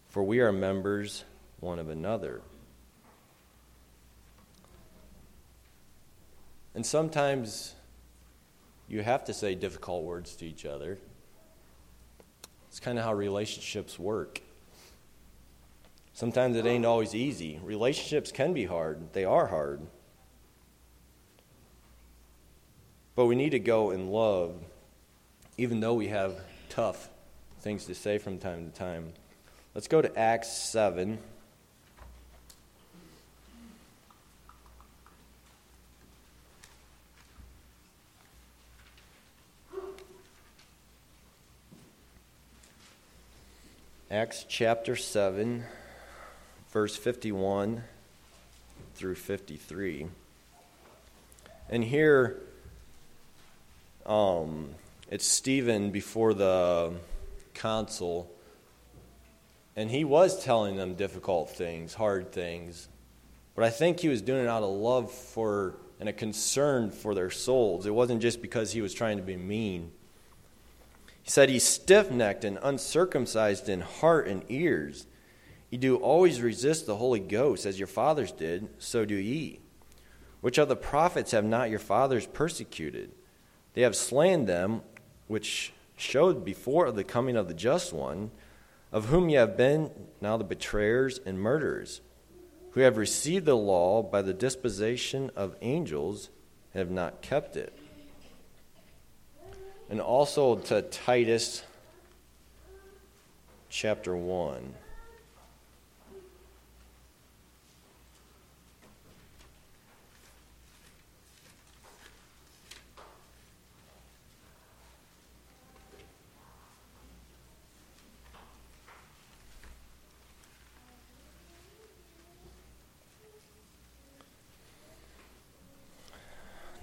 for 0.08 0.22
we 0.22 0.38
are 0.38 0.52
members 0.52 1.24
one 1.58 1.80
of 1.80 1.88
another. 1.88 2.42
And 6.76 6.84
sometimes 6.84 7.75
you 8.88 9.02
have 9.02 9.24
to 9.24 9.34
say 9.34 9.54
difficult 9.54 10.04
words 10.04 10.36
to 10.36 10.46
each 10.46 10.64
other. 10.64 10.98
It's 12.68 12.80
kind 12.80 12.98
of 12.98 13.04
how 13.04 13.14
relationships 13.14 13.98
work. 13.98 14.40
Sometimes 16.12 16.56
it 16.56 16.66
ain't 16.66 16.86
always 16.86 17.14
easy. 17.14 17.60
Relationships 17.62 18.32
can 18.32 18.52
be 18.52 18.64
hard, 18.64 19.12
they 19.12 19.24
are 19.24 19.46
hard. 19.46 19.80
But 23.14 23.26
we 23.26 23.34
need 23.34 23.50
to 23.50 23.58
go 23.58 23.90
in 23.90 24.08
love, 24.08 24.54
even 25.56 25.80
though 25.80 25.94
we 25.94 26.08
have 26.08 26.38
tough 26.68 27.08
things 27.60 27.86
to 27.86 27.94
say 27.94 28.18
from 28.18 28.38
time 28.38 28.70
to 28.70 28.78
time. 28.78 29.12
Let's 29.74 29.88
go 29.88 30.00
to 30.00 30.18
Acts 30.18 30.52
7. 30.52 31.18
Acts 44.08 44.46
chapter 44.48 44.94
7 44.94 45.64
verse 46.70 46.94
51 46.96 47.82
through 48.94 49.16
53. 49.16 50.06
And 51.68 51.82
here, 51.82 52.36
um, 54.06 54.68
it's 55.10 55.26
Stephen 55.26 55.90
before 55.90 56.34
the 56.34 56.92
council, 57.54 58.30
and 59.74 59.90
he 59.90 60.04
was 60.04 60.44
telling 60.44 60.76
them 60.76 60.94
difficult 60.94 61.50
things, 61.50 61.92
hard 61.92 62.30
things. 62.30 62.88
But 63.56 63.64
I 63.64 63.70
think 63.70 63.98
he 63.98 64.08
was 64.08 64.22
doing 64.22 64.44
it 64.44 64.48
out 64.48 64.62
of 64.62 64.70
love 64.70 65.10
for 65.10 65.74
and 65.98 66.08
a 66.08 66.12
concern 66.12 66.92
for 66.92 67.12
their 67.12 67.30
souls. 67.30 67.86
It 67.86 67.94
wasn't 67.94 68.22
just 68.22 68.40
because 68.40 68.70
he 68.70 68.82
was 68.82 68.94
trying 68.94 69.16
to 69.16 69.24
be 69.24 69.36
mean. 69.36 69.90
He 71.26 71.30
said 71.30 71.50
he's 71.50 71.64
stiff 71.64 72.10
necked 72.10 72.44
and 72.44 72.58
uncircumcised 72.62 73.68
in 73.68 73.82
heart 73.82 74.28
and 74.28 74.44
ears 74.48 75.06
Ye 75.70 75.78
do 75.78 75.96
always 75.96 76.40
resist 76.40 76.86
the 76.86 76.96
Holy 76.96 77.20
Ghost, 77.20 77.66
as 77.66 77.78
your 77.78 77.88
fathers 77.88 78.32
did, 78.32 78.68
so 78.78 79.04
do 79.04 79.14
ye. 79.14 79.60
Which 80.40 80.58
of 80.58 80.68
the 80.68 80.76
prophets 80.76 81.32
have 81.32 81.44
not 81.44 81.70
your 81.70 81.78
fathers 81.78 82.26
persecuted? 82.26 83.12
They 83.74 83.82
have 83.82 83.96
slain 83.96 84.46
them, 84.46 84.82
which 85.26 85.72
showed 85.96 86.44
before 86.44 86.90
the 86.92 87.04
coming 87.04 87.36
of 87.36 87.48
the 87.48 87.54
just 87.54 87.92
one, 87.92 88.30
of 88.92 89.06
whom 89.06 89.28
ye 89.28 89.36
have 89.36 89.56
been 89.56 89.90
now 90.20 90.36
the 90.36 90.44
betrayers 90.44 91.18
and 91.26 91.40
murderers, 91.40 92.00
who 92.70 92.80
have 92.80 92.96
received 92.96 93.44
the 93.44 93.56
law 93.56 94.02
by 94.02 94.22
the 94.22 94.34
disposition 94.34 95.30
of 95.34 95.56
angels, 95.62 96.30
and 96.72 96.78
have 96.78 96.90
not 96.90 97.22
kept 97.22 97.56
it. 97.56 97.76
And 99.88 100.00
also 100.00 100.56
to 100.56 100.82
Titus 100.82 101.62
chapter 103.68 104.16
1. 104.16 104.74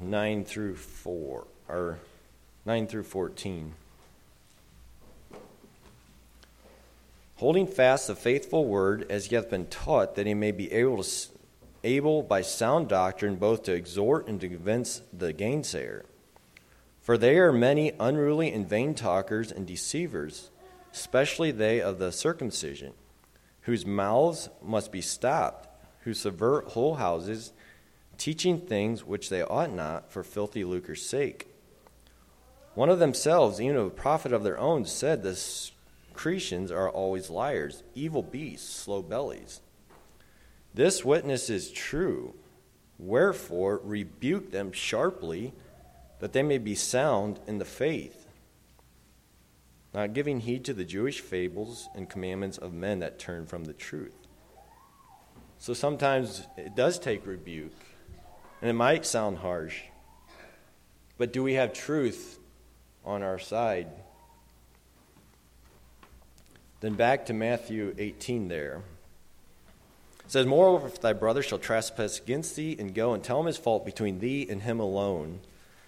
nine 0.03 0.43
through 0.45 0.75
four 0.75 1.47
or 1.67 1.97
nine 2.65 2.87
through 2.87 3.03
fourteen. 3.03 3.73
Holding 7.35 7.67
fast 7.67 8.07
the 8.07 8.15
faithful 8.15 8.65
word 8.65 9.05
as 9.09 9.25
he 9.25 9.35
hath 9.35 9.49
been 9.49 9.65
taught, 9.65 10.15
that 10.15 10.27
he 10.27 10.33
may 10.33 10.51
be 10.51 10.71
able 10.71 11.03
to 11.03 11.09
able 11.83 12.23
by 12.23 12.41
sound 12.41 12.87
doctrine 12.87 13.35
both 13.35 13.63
to 13.63 13.73
exhort 13.73 14.27
and 14.27 14.39
to 14.39 14.47
convince 14.47 15.01
the 15.11 15.33
gainsayer. 15.33 16.03
For 17.01 17.17
they 17.17 17.37
are 17.37 17.51
many 17.51 17.91
unruly 17.99 18.53
and 18.53 18.65
vain 18.69 18.95
talkers 18.95 19.51
and 19.51 19.67
deceivers, 19.67 20.49
especially 20.93 21.51
they 21.51 21.81
of 21.81 21.99
the 21.99 22.13
circumcision, 22.13 22.93
whose 23.63 23.85
mouths 23.85 24.47
must 24.61 24.93
be 24.93 25.01
stopped, 25.01 25.67
who 26.03 26.13
subvert 26.13 26.69
whole 26.69 26.95
houses 26.95 27.51
teaching 28.17 28.57
things 28.57 29.03
which 29.03 29.29
they 29.29 29.41
ought 29.41 29.73
not 29.73 30.09
for 30.09 30.23
filthy 30.23 30.63
lucre's 30.63 31.05
sake. 31.05 31.52
One 32.75 32.89
of 32.89 32.99
themselves, 32.99 33.61
even 33.61 33.77
a 33.77 33.89
prophet 33.89 34.33
of 34.33 34.43
their 34.43 34.57
own, 34.57 34.85
said 34.85 35.21
the 35.21 35.39
Cretians 36.13 36.71
are 36.71 36.89
always 36.89 37.29
liars, 37.29 37.83
evil 37.93 38.23
beasts, 38.23 38.73
slow 38.73 39.01
bellies. 39.01 39.61
This 40.73 41.05
witness 41.05 41.49
is 41.49 41.71
true. 41.71 42.33
Wherefore, 42.97 43.79
rebuke 43.83 44.51
them 44.51 44.71
sharply, 44.71 45.53
that 46.19 46.33
they 46.33 46.43
may 46.43 46.57
be 46.57 46.75
sound 46.75 47.39
in 47.47 47.57
the 47.57 47.65
faith, 47.65 48.27
not 49.93 50.13
giving 50.13 50.39
heed 50.39 50.63
to 50.65 50.73
the 50.73 50.85
Jewish 50.85 51.19
fables 51.19 51.89
and 51.93 52.09
commandments 52.09 52.57
of 52.57 52.73
men 52.73 52.99
that 52.99 53.19
turn 53.19 53.45
from 53.45 53.65
the 53.65 53.73
truth. 53.73 54.15
So 55.59 55.73
sometimes 55.73 56.47
it 56.57 56.75
does 56.75 56.99
take 56.99 57.25
rebuke 57.25 57.71
And 58.61 58.69
it 58.69 58.73
might 58.73 59.05
sound 59.05 59.39
harsh. 59.39 59.81
But 61.17 61.33
do 61.33 61.43
we 61.43 61.55
have 61.55 61.73
truth 61.73 62.39
on 63.05 63.23
our 63.23 63.39
side? 63.39 63.87
Then 66.81 66.93
back 66.93 67.25
to 67.27 67.33
Matthew 67.33 67.95
18 67.97 68.47
there. 68.47 68.81
It 70.25 70.31
says, 70.31 70.45
Moreover, 70.45 70.87
if 70.87 71.01
thy 71.01 71.13
brother 71.13 71.41
shall 71.41 71.59
trespass 71.59 72.19
against 72.19 72.55
thee, 72.55 72.75
and 72.77 72.93
go 72.93 73.13
and 73.13 73.23
tell 73.23 73.39
him 73.39 73.45
his 73.45 73.57
fault 73.57 73.85
between 73.85 74.19
thee 74.19 74.47
and 74.49 74.61
him 74.61 74.79
alone. 74.79 75.39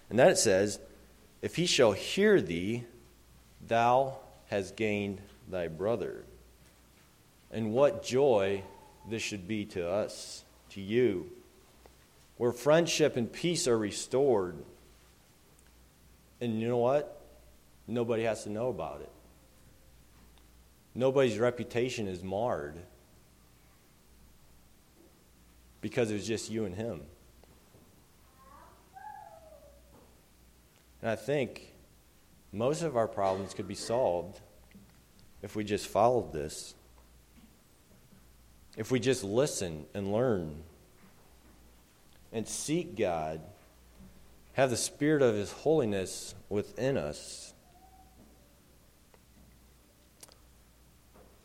And 0.10 0.20
then 0.20 0.30
it 0.30 0.38
says, 0.38 0.80
If 1.42 1.56
he 1.56 1.66
shall 1.66 1.92
hear 1.94 2.42
thee, 2.42 2.84
thou 3.66 4.18
hast 4.48 4.76
gained 4.76 5.22
thy 5.50 5.68
brother. 5.68 6.24
And 7.52 7.74
what 7.74 8.04
joy 8.04 8.64
this 9.10 9.22
should 9.22 9.48
be 9.48 9.66
to 9.66 9.90
us, 9.90 10.44
to 10.72 10.82
you 10.82 11.30
where 12.38 12.52
friendship 12.52 13.16
and 13.16 13.32
peace 13.32 13.68
are 13.68 13.78
restored. 13.78 14.58
And 16.42 16.60
you 16.60 16.68
know 16.68 16.78
what? 16.78 17.22
Nobody 17.88 18.24
has 18.24 18.44
to 18.44 18.50
know 18.50 18.70
about 18.70 19.02
it. 19.02 19.12
Nobody's 20.94 21.38
reputation 21.38 22.08
is 22.08 22.24
marred 22.24 22.78
because 25.82 26.10
it 26.10 26.14
was 26.14 26.26
just 26.26 26.50
you 26.50 26.66
and 26.66 26.74
him. 26.74 27.02
And 31.02 31.12
I 31.12 31.16
think 31.16 31.74
most 32.52 32.82
of 32.82 32.96
our 32.96 33.08
problems 33.08 33.54
could 33.54 33.68
be 33.68 33.76
solved 33.76 34.40
if 35.44 35.56
we 35.56 35.64
just 35.64 35.88
followed 35.88 36.34
this. 36.34 36.74
If 38.78 38.90
we 38.90 39.00
just 39.00 39.24
listen 39.24 39.86
and 39.94 40.12
learn 40.12 40.64
and 42.34 42.48
seek 42.48 42.98
God, 42.98 43.42
have 44.56 44.70
the 44.70 44.78
Spirit 44.78 45.22
of 45.22 45.36
His 45.36 45.52
holiness 45.52 46.34
within 46.50 46.98
us. 46.98 47.54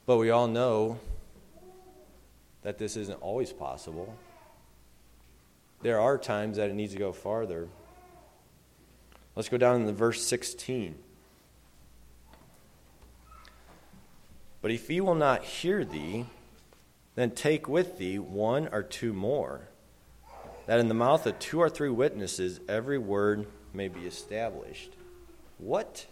But 0.07 0.17
we 0.17 0.31
all 0.31 0.49
know 0.49 0.99
that 2.63 2.79
this 2.79 2.97
isn't 2.97 3.21
always 3.21 3.53
possible. 3.53 4.17
There 5.83 6.01
are 6.01 6.19
times 6.19 6.57
that 6.57 6.71
it 6.71 6.75
needs 6.75 6.93
to 6.93 6.99
go 6.99 7.13
farther. 7.13 7.69
Let's 9.35 9.49
go 9.49 9.57
down 9.57 9.87
to 9.87 9.93
verse 9.93 10.23
16. 10.25 10.95
But 14.63 14.71
if 14.71 14.89
he 14.89 15.01
will 15.01 15.15
not 15.15 15.43
hear 15.43 15.85
thee, 15.85 16.27
then 17.15 17.31
take 17.31 17.67
with 17.67 17.99
thee 17.99 18.19
one 18.19 18.69
or 18.71 18.83
two 18.83 19.13
more 19.13 19.63
that 20.71 20.79
in 20.79 20.87
the 20.87 20.95
mouth 20.95 21.27
of 21.27 21.37
two 21.41 21.59
or 21.59 21.69
three 21.69 21.89
witnesses 21.89 22.61
every 22.69 22.97
word 22.97 23.49
may 23.75 23.89
be 23.89 24.03
established. 24.03 24.93
What? 25.59 26.07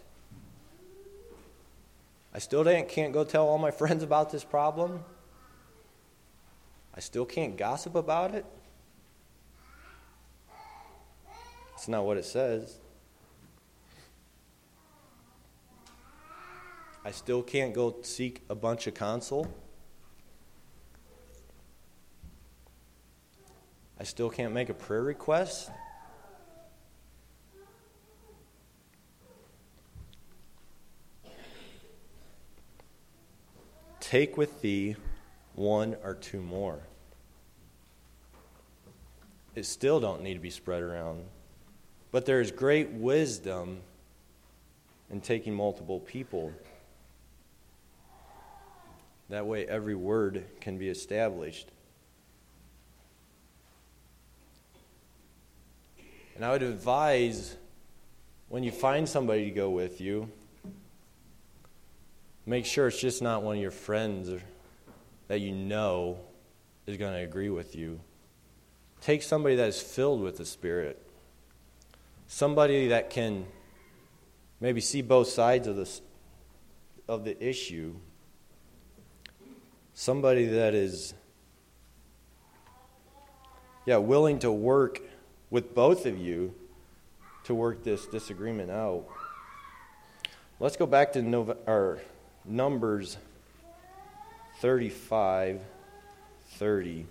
I 2.33 2.39
still 2.39 2.65
can't 2.65 3.13
go 3.13 3.23
tell 3.23 3.47
all 3.47 3.57
my 3.57 3.71
friends 3.79 4.03
about 4.03 4.31
this 4.33 4.43
problem? 4.43 5.05
I 6.93 6.99
still 6.99 7.23
can't 7.25 7.55
gossip 7.55 7.95
about 7.95 8.35
it? 8.35 8.45
That's 11.69 11.87
not 11.87 12.03
what 12.03 12.17
it 12.17 12.25
says. 12.25 12.79
I 17.05 17.11
still 17.11 17.43
can't 17.43 17.73
go 17.73 17.95
seek 18.01 18.41
a 18.49 18.55
bunch 18.55 18.87
of 18.87 18.93
counsel? 18.93 19.49
I 23.99 24.03
still 24.03 24.29
can't 24.29 24.53
make 24.53 24.69
a 24.69 24.73
prayer 24.73 25.03
request? 25.03 25.69
Take 33.99 34.37
with 34.37 34.61
thee 34.61 34.95
one 35.53 35.97
or 36.03 36.15
two 36.15 36.41
more. 36.41 36.79
It 39.53 39.65
still 39.65 39.99
don't 39.99 40.23
need 40.23 40.35
to 40.35 40.39
be 40.39 40.49
spread 40.49 40.81
around. 40.81 41.25
But 42.11 42.25
there 42.25 42.39
is 42.39 42.49
great 42.49 42.89
wisdom 42.89 43.81
in 45.11 45.19
taking 45.21 45.53
multiple 45.53 45.99
people. 45.99 46.53
That 49.29 49.45
way 49.45 49.65
every 49.67 49.95
word 49.95 50.45
can 50.61 50.77
be 50.77 50.89
established. 50.89 51.67
And 56.39 56.45
I 56.45 56.51
would 56.51 56.63
advise 56.63 57.57
when 58.47 58.63
you 58.63 58.71
find 58.71 59.09
somebody 59.09 59.43
to 59.43 59.51
go 59.51 59.69
with 59.69 59.99
you, 59.99 60.31
make 62.45 62.65
sure 62.65 62.87
it's 62.87 62.97
just 62.97 63.21
not 63.21 63.43
one 63.43 63.57
of 63.57 63.61
your 63.61 63.71
friends 63.71 64.31
that 65.27 65.41
you 65.41 65.51
know 65.51 66.17
is 66.87 66.95
going 66.95 67.11
to 67.11 67.19
agree 67.19 67.49
with 67.49 67.75
you. 67.75 67.99
Take 69.01 69.21
somebody 69.21 69.57
that 69.57 69.67
is 69.67 69.81
filled 69.81 70.21
with 70.21 70.37
the 70.37 70.45
Spirit, 70.45 71.05
somebody 72.27 72.87
that 72.87 73.09
can 73.09 73.45
maybe 74.61 74.79
see 74.79 75.01
both 75.01 75.27
sides 75.27 75.67
of 75.67 75.75
the, 75.75 75.99
of 77.09 77.25
the 77.25 77.45
issue, 77.45 77.95
somebody 79.93 80.45
that 80.45 80.73
is, 80.73 81.13
yeah, 83.85 83.97
willing 83.97 84.39
to 84.39 84.49
work 84.49 85.01
with 85.51 85.73
both 85.73 86.05
of 86.05 86.17
you 86.17 86.53
to 87.45 87.55
work 87.55 87.83
this 87.83 88.05
disagreement 88.05 88.69
out. 88.69 89.05
Let's 90.59 90.77
go 90.77 90.85
back 90.85 91.13
to 91.13 91.21
Nova, 91.21 91.57
or 91.65 91.99
Numbers 92.45 93.17
35 94.59 95.61
30. 96.51 97.05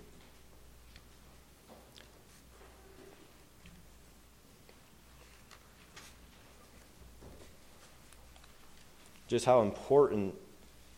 Just 9.27 9.45
how 9.45 9.61
important 9.61 10.33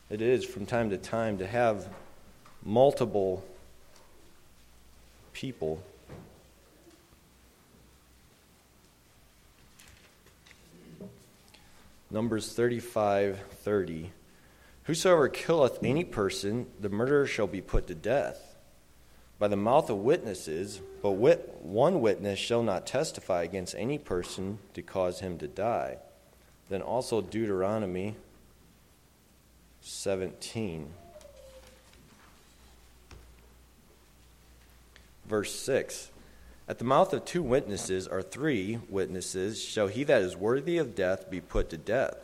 it 0.10 0.21
is 0.21 0.45
from 0.45 0.65
time 0.65 0.89
to 0.89 0.97
time 0.97 1.38
to 1.38 1.47
have 1.47 1.88
multiple 2.63 3.43
people 5.34 5.82
Numbers 12.12 12.52
35 12.52 13.39
30. 13.63 14.12
Whosoever 14.84 15.30
killeth 15.30 15.80
any 15.82 16.04
person, 16.04 16.67
the 16.80 16.89
murderer 16.89 17.26
shall 17.26 17.47
be 17.47 17.62
put 17.62 17.88
to 17.88 17.95
death 17.95 18.58
by 19.39 19.47
the 19.47 19.56
mouth 19.56 19.89
of 19.89 19.97
witnesses, 19.97 20.82
but 21.02 21.12
wit- 21.13 21.58
one 21.62 22.02
witness 22.02 22.38
shall 22.38 22.63
not 22.63 22.86
testify 22.86 23.43
against 23.43 23.74
any 23.76 23.97
person 23.97 24.60
to 24.74 24.82
cause 24.82 25.21
him 25.21 25.38
to 25.39 25.47
die. 25.47 25.97
Then 26.69 26.82
also 26.82 27.21
Deuteronomy 27.21 28.17
17. 29.82 30.93
Verse 35.26 35.56
6 35.56 36.11
at 36.71 36.79
the 36.79 36.86
mouth 36.86 37.12
of 37.12 37.25
two 37.25 37.43
witnesses 37.43 38.07
or 38.07 38.21
three 38.21 38.79
witnesses 38.88 39.62
shall 39.62 39.88
he 39.88 40.05
that 40.05 40.21
is 40.21 40.38
worthy 40.38 40.77
of 40.77 40.95
death 40.95 41.29
be 41.29 41.41
put 41.41 41.69
to 41.69 41.77
death. 41.77 42.15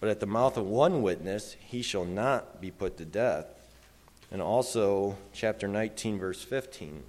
But 0.00 0.10
at 0.10 0.18
the 0.18 0.26
mouth 0.26 0.56
of 0.56 0.66
one 0.66 1.00
witness 1.00 1.54
he 1.60 1.82
shall 1.82 2.04
not 2.04 2.60
be 2.60 2.72
put 2.72 2.96
to 2.96 3.04
death. 3.04 3.46
And 4.32 4.42
also, 4.42 5.16
chapter 5.32 5.68
19, 5.68 6.18
verse 6.18 6.42
15. 6.42 7.04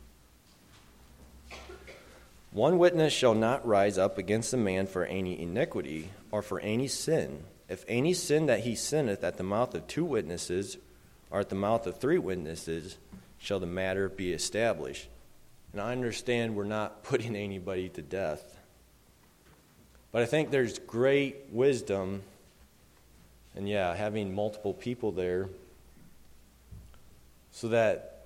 One 2.51 2.77
witness 2.77 3.13
shall 3.13 3.33
not 3.33 3.65
rise 3.65 3.97
up 3.97 4.19
against 4.19 4.53
a 4.53 4.57
man 4.57 4.85
for 4.85 5.05
any 5.05 5.41
iniquity 5.41 6.11
or 6.29 6.43
for 6.43 6.59
any 6.59 6.87
sin. 6.87 7.45
If 7.67 7.83
any 7.87 8.13
sin 8.13 8.45
that 8.45 8.59
he 8.59 8.75
sinneth 8.75 9.23
at 9.23 9.37
the 9.37 9.43
mouth 9.43 9.73
of 9.73 9.87
two 9.87 10.05
witnesses 10.05 10.77
or 11.31 11.39
at 11.39 11.49
the 11.49 11.55
mouth 11.55 11.87
of 11.87 11.97
three 11.97 12.19
witnesses, 12.19 12.99
shall 13.39 13.59
the 13.59 13.65
matter 13.65 14.07
be 14.07 14.31
established. 14.33 15.07
And 15.71 15.81
I 15.81 15.91
understand 15.91 16.55
we're 16.55 16.63
not 16.63 17.03
putting 17.03 17.35
anybody 17.35 17.89
to 17.89 18.01
death. 18.01 18.57
But 20.11 20.23
I 20.23 20.25
think 20.25 20.49
there's 20.49 20.79
great 20.79 21.47
wisdom, 21.51 22.23
and 23.55 23.69
yeah, 23.69 23.95
having 23.95 24.33
multiple 24.33 24.73
people 24.73 25.11
there 25.11 25.49
so 27.51 27.67
that 27.67 28.25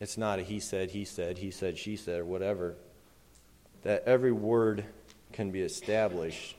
it's 0.00 0.18
not 0.18 0.40
a 0.40 0.42
he 0.42 0.58
said, 0.58 0.90
he 0.90 1.04
said, 1.04 1.38
he 1.38 1.50
said, 1.50 1.78
she 1.78 1.96
said, 1.96 2.20
or 2.20 2.24
whatever. 2.24 2.74
That 3.84 4.02
every 4.04 4.32
word 4.32 4.84
can 5.32 5.50
be 5.50 5.60
established. 5.60 6.56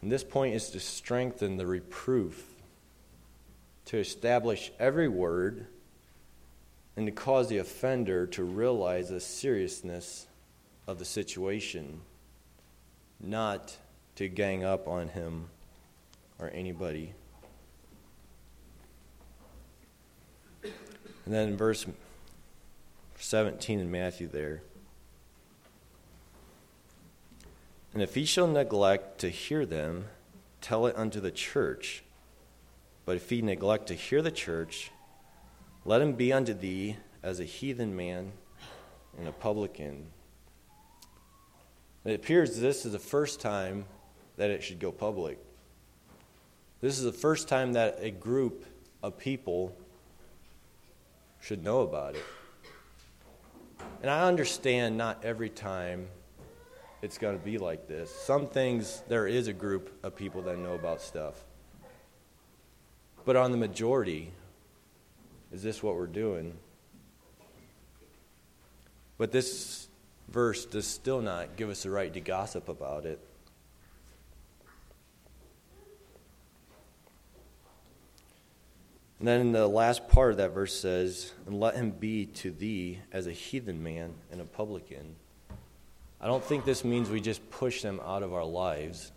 And 0.00 0.12
this 0.12 0.22
point 0.22 0.54
is 0.54 0.70
to 0.70 0.80
strengthen 0.80 1.56
the 1.56 1.66
reproof 1.66 2.53
to 3.86 3.98
establish 3.98 4.72
every 4.78 5.08
word 5.08 5.66
and 6.96 7.06
to 7.06 7.12
cause 7.12 7.48
the 7.48 7.58
offender 7.58 8.26
to 8.26 8.44
realize 8.44 9.08
the 9.08 9.20
seriousness 9.20 10.26
of 10.86 10.98
the 10.98 11.04
situation, 11.04 12.00
not 13.20 13.76
to 14.16 14.28
gang 14.28 14.64
up 14.64 14.86
on 14.86 15.08
him 15.08 15.48
or 16.38 16.50
anybody. 16.50 17.12
And 20.62 21.32
then 21.32 21.48
in 21.50 21.56
verse 21.56 21.86
17 23.18 23.80
in 23.80 23.90
Matthew 23.90 24.28
there. 24.28 24.62
And 27.92 28.02
if 28.02 28.14
he 28.14 28.24
shall 28.24 28.46
neglect 28.46 29.20
to 29.20 29.28
hear 29.28 29.64
them, 29.64 30.06
tell 30.60 30.86
it 30.86 30.96
unto 30.96 31.20
the 31.20 31.30
church. 31.30 32.03
But 33.04 33.16
if 33.16 33.28
he 33.28 33.42
neglect 33.42 33.88
to 33.88 33.94
hear 33.94 34.22
the 34.22 34.30
church, 34.30 34.90
let 35.84 36.00
him 36.00 36.14
be 36.14 36.32
unto 36.32 36.54
thee 36.54 36.96
as 37.22 37.40
a 37.40 37.44
heathen 37.44 37.94
man 37.94 38.32
and 39.18 39.28
a 39.28 39.32
publican. 39.32 40.06
It 42.04 42.14
appears 42.14 42.58
this 42.58 42.84
is 42.84 42.92
the 42.92 42.98
first 42.98 43.40
time 43.40 43.86
that 44.36 44.50
it 44.50 44.62
should 44.62 44.78
go 44.78 44.92
public. 44.92 45.38
This 46.80 46.98
is 46.98 47.04
the 47.04 47.12
first 47.12 47.48
time 47.48 47.74
that 47.74 47.98
a 48.00 48.10
group 48.10 48.66
of 49.02 49.16
people 49.18 49.74
should 51.40 51.62
know 51.62 51.80
about 51.80 52.14
it. 52.14 52.24
And 54.02 54.10
I 54.10 54.26
understand 54.28 54.96
not 54.98 55.24
every 55.24 55.48
time 55.48 56.08
it's 57.00 57.16
going 57.18 57.38
to 57.38 57.44
be 57.44 57.58
like 57.58 57.86
this. 57.86 58.14
Some 58.14 58.46
things, 58.46 59.02
there 59.08 59.26
is 59.26 59.48
a 59.48 59.52
group 59.52 59.98
of 60.02 60.16
people 60.16 60.42
that 60.42 60.58
know 60.58 60.74
about 60.74 61.00
stuff. 61.00 61.42
But 63.24 63.36
on 63.36 63.52
the 63.52 63.56
majority, 63.56 64.32
is 65.52 65.62
this 65.62 65.82
what 65.82 65.94
we're 65.94 66.06
doing? 66.06 66.54
But 69.16 69.32
this 69.32 69.88
verse 70.28 70.64
does 70.66 70.86
still 70.86 71.20
not 71.20 71.56
give 71.56 71.70
us 71.70 71.84
the 71.84 71.90
right 71.90 72.12
to 72.12 72.20
gossip 72.20 72.68
about 72.68 73.06
it. 73.06 73.18
And 79.20 79.28
then 79.28 79.52
the 79.52 79.66
last 79.66 80.08
part 80.08 80.32
of 80.32 80.36
that 80.36 80.52
verse 80.52 80.78
says, 80.78 81.32
And 81.46 81.58
let 81.58 81.76
him 81.76 81.92
be 81.92 82.26
to 82.26 82.50
thee 82.50 82.98
as 83.10 83.26
a 83.26 83.32
heathen 83.32 83.82
man 83.82 84.12
and 84.30 84.40
a 84.40 84.44
publican. 84.44 85.14
I 86.20 86.26
don't 86.26 86.44
think 86.44 86.64
this 86.64 86.84
means 86.84 87.08
we 87.08 87.20
just 87.20 87.48
push 87.50 87.80
them 87.80 88.00
out 88.04 88.22
of 88.22 88.34
our 88.34 88.44
lives, 88.44 89.12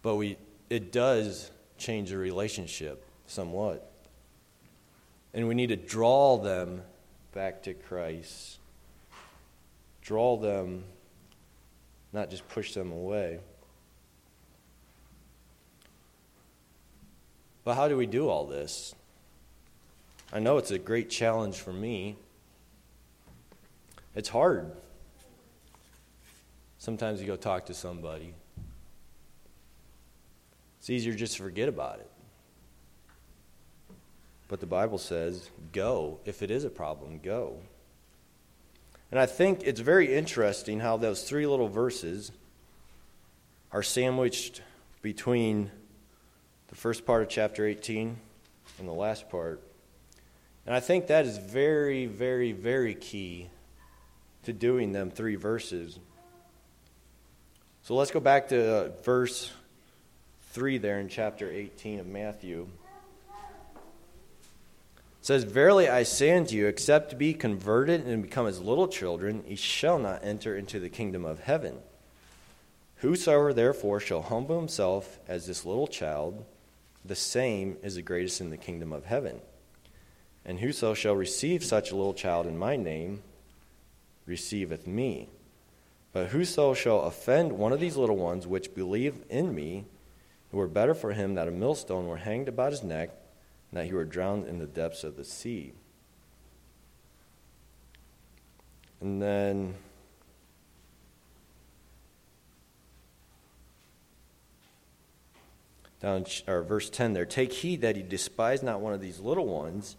but 0.00 0.16
we, 0.16 0.36
it 0.70 0.92
does 0.92 1.50
change 1.82 2.10
the 2.10 2.16
relationship 2.16 3.04
somewhat. 3.26 3.90
And 5.34 5.48
we 5.48 5.54
need 5.54 5.68
to 5.68 5.76
draw 5.76 6.38
them 6.38 6.82
back 7.32 7.62
to 7.64 7.74
Christ. 7.74 8.58
Draw 10.02 10.36
them, 10.38 10.84
not 12.12 12.30
just 12.30 12.48
push 12.48 12.74
them 12.74 12.92
away. 12.92 13.40
But 17.64 17.74
how 17.74 17.88
do 17.88 17.96
we 17.96 18.06
do 18.06 18.28
all 18.28 18.46
this? 18.46 18.94
I 20.32 20.38
know 20.38 20.58
it's 20.58 20.70
a 20.70 20.78
great 20.78 21.10
challenge 21.10 21.56
for 21.56 21.72
me. 21.72 22.16
It's 24.14 24.28
hard. 24.28 24.72
Sometimes 26.78 27.20
you 27.20 27.26
go 27.26 27.36
talk 27.36 27.66
to 27.66 27.74
somebody. 27.74 28.34
It's 30.82 30.90
easier 30.90 31.14
just 31.14 31.36
to 31.36 31.44
forget 31.44 31.68
about 31.68 32.00
it. 32.00 32.10
But 34.48 34.58
the 34.58 34.66
Bible 34.66 34.98
says, 34.98 35.48
go. 35.70 36.18
If 36.24 36.42
it 36.42 36.50
is 36.50 36.64
a 36.64 36.70
problem, 36.70 37.20
go. 37.22 37.58
And 39.12 39.20
I 39.20 39.26
think 39.26 39.62
it's 39.62 39.78
very 39.78 40.12
interesting 40.12 40.80
how 40.80 40.96
those 40.96 41.22
three 41.22 41.46
little 41.46 41.68
verses 41.68 42.32
are 43.70 43.84
sandwiched 43.84 44.60
between 45.02 45.70
the 46.66 46.74
first 46.74 47.06
part 47.06 47.22
of 47.22 47.28
chapter 47.28 47.64
18 47.64 48.16
and 48.80 48.88
the 48.88 48.92
last 48.92 49.30
part. 49.30 49.62
And 50.66 50.74
I 50.74 50.80
think 50.80 51.06
that 51.06 51.26
is 51.26 51.38
very, 51.38 52.06
very, 52.06 52.50
very 52.50 52.96
key 52.96 53.50
to 54.42 54.52
doing 54.52 54.90
them 54.90 55.12
three 55.12 55.36
verses. 55.36 56.00
So 57.82 57.94
let's 57.94 58.10
go 58.10 58.18
back 58.18 58.48
to 58.48 58.86
uh, 58.86 58.88
verse 59.04 59.52
3 60.52 60.76
there 60.76 61.00
in 61.00 61.08
chapter 61.08 61.50
18 61.50 61.98
of 62.00 62.06
Matthew. 62.06 62.68
It 65.18 65.26
says, 65.26 65.44
Verily 65.44 65.88
I 65.88 66.02
say 66.02 66.36
unto 66.36 66.54
you, 66.54 66.66
except 66.66 67.16
be 67.16 67.32
converted 67.32 68.06
and 68.06 68.22
become 68.22 68.46
as 68.46 68.60
little 68.60 68.86
children, 68.86 69.44
ye 69.48 69.56
shall 69.56 69.98
not 69.98 70.22
enter 70.22 70.54
into 70.54 70.78
the 70.78 70.90
kingdom 70.90 71.24
of 71.24 71.40
heaven. 71.40 71.78
Whosoever 72.96 73.54
therefore 73.54 73.98
shall 73.98 74.20
humble 74.20 74.58
himself 74.58 75.18
as 75.26 75.46
this 75.46 75.64
little 75.64 75.86
child, 75.86 76.44
the 77.02 77.16
same 77.16 77.78
is 77.82 77.94
the 77.94 78.02
greatest 78.02 78.42
in 78.42 78.50
the 78.50 78.58
kingdom 78.58 78.92
of 78.92 79.06
heaven. 79.06 79.40
And 80.44 80.60
whoso 80.60 80.92
shall 80.92 81.16
receive 81.16 81.64
such 81.64 81.90
a 81.90 81.96
little 81.96 82.12
child 82.12 82.46
in 82.46 82.58
my 82.58 82.76
name, 82.76 83.22
receiveth 84.26 84.86
me. 84.86 85.30
But 86.12 86.26
whoso 86.26 86.74
shall 86.74 87.04
offend 87.04 87.52
one 87.52 87.72
of 87.72 87.80
these 87.80 87.96
little 87.96 88.18
ones 88.18 88.46
which 88.46 88.74
believe 88.74 89.14
in 89.30 89.54
me, 89.54 89.86
it 90.52 90.56
were 90.56 90.68
better 90.68 90.94
for 90.94 91.12
him 91.12 91.34
that 91.34 91.48
a 91.48 91.52
millstone 91.52 92.06
were 92.06 92.18
hanged 92.18 92.48
about 92.48 92.72
his 92.72 92.82
neck, 92.82 93.10
and 93.70 93.80
that 93.80 93.86
he 93.86 93.94
were 93.94 94.04
drowned 94.04 94.46
in 94.46 94.58
the 94.58 94.66
depths 94.66 95.02
of 95.02 95.16
the 95.16 95.24
sea. 95.24 95.72
And 99.00 99.20
then 99.20 99.74
down 106.02 106.26
or 106.48 106.62
verse 106.62 106.90
10 106.90 107.12
there 107.12 107.24
take 107.24 107.52
heed 107.52 107.80
that 107.80 107.96
he 107.96 108.02
despise 108.02 108.62
not 108.62 108.80
one 108.80 108.92
of 108.92 109.00
these 109.00 109.20
little 109.20 109.46
ones 109.46 109.96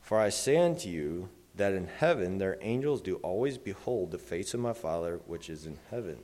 for 0.00 0.18
i 0.18 0.30
say 0.30 0.56
unto 0.56 0.88
you 0.88 1.28
that 1.54 1.74
in 1.74 1.86
heaven 1.86 2.38
their 2.38 2.56
angels 2.62 3.02
do 3.02 3.16
always 3.16 3.58
behold 3.58 4.10
the 4.10 4.18
face 4.18 4.54
of 4.54 4.60
my 4.60 4.72
father 4.72 5.20
which 5.26 5.50
is 5.50 5.66
in 5.66 5.78
heaven 5.90 6.18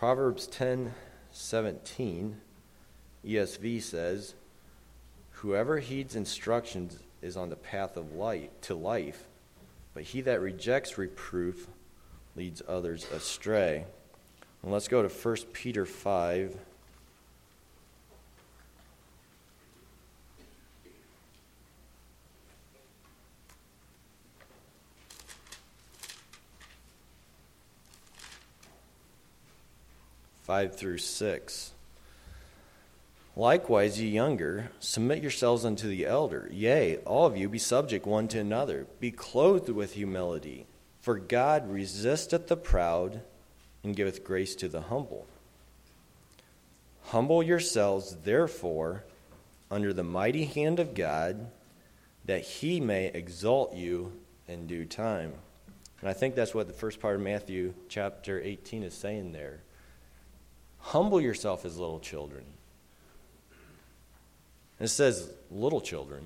proverbs 0.00 0.46
10 0.46 0.94
17 1.30 2.40
esv 3.26 3.82
says 3.82 4.34
whoever 5.30 5.78
heeds 5.78 6.16
instructions 6.16 6.98
is 7.20 7.36
on 7.36 7.50
the 7.50 7.56
path 7.56 7.98
of 7.98 8.14
light 8.14 8.50
to 8.62 8.74
life 8.74 9.26
but 9.92 10.02
he 10.02 10.22
that 10.22 10.40
rejects 10.40 10.96
reproof 10.96 11.66
leads 12.36 12.62
others 12.68 13.06
astray. 13.12 13.84
And 14.62 14.72
let's 14.72 14.88
go 14.88 15.02
to 15.02 15.08
1 15.08 15.36
Peter 15.52 15.84
5. 15.84 16.56
Five 30.50 30.74
through 30.74 30.98
six. 30.98 31.70
Likewise, 33.36 34.00
ye 34.00 34.08
younger, 34.08 34.72
submit 34.80 35.22
yourselves 35.22 35.64
unto 35.64 35.86
the 35.86 36.04
elder. 36.04 36.48
Yea, 36.50 36.96
all 37.06 37.24
of 37.24 37.36
you 37.36 37.48
be 37.48 37.60
subject 37.60 38.04
one 38.04 38.26
to 38.26 38.40
another. 38.40 38.88
Be 38.98 39.12
clothed 39.12 39.68
with 39.68 39.92
humility. 39.92 40.66
For 41.02 41.20
God 41.20 41.70
resisteth 41.70 42.48
the 42.48 42.56
proud 42.56 43.20
and 43.84 43.94
giveth 43.94 44.24
grace 44.24 44.56
to 44.56 44.68
the 44.68 44.80
humble. 44.80 45.28
Humble 47.04 47.44
yourselves, 47.44 48.16
therefore, 48.24 49.04
under 49.70 49.92
the 49.92 50.02
mighty 50.02 50.46
hand 50.46 50.80
of 50.80 50.94
God, 50.94 51.48
that 52.24 52.42
he 52.42 52.80
may 52.80 53.06
exalt 53.06 53.76
you 53.76 54.14
in 54.48 54.66
due 54.66 54.84
time. 54.84 55.32
And 56.00 56.10
I 56.10 56.12
think 56.12 56.34
that's 56.34 56.56
what 56.56 56.66
the 56.66 56.72
first 56.72 56.98
part 56.98 57.14
of 57.14 57.22
Matthew 57.22 57.72
chapter 57.88 58.40
18 58.40 58.82
is 58.82 58.94
saying 58.94 59.30
there. 59.30 59.60
Humble 60.80 61.20
yourself 61.20 61.64
as 61.64 61.78
little 61.78 62.00
children. 62.00 62.44
it 64.78 64.88
says 64.88 65.30
little 65.50 65.80
children, 65.80 66.24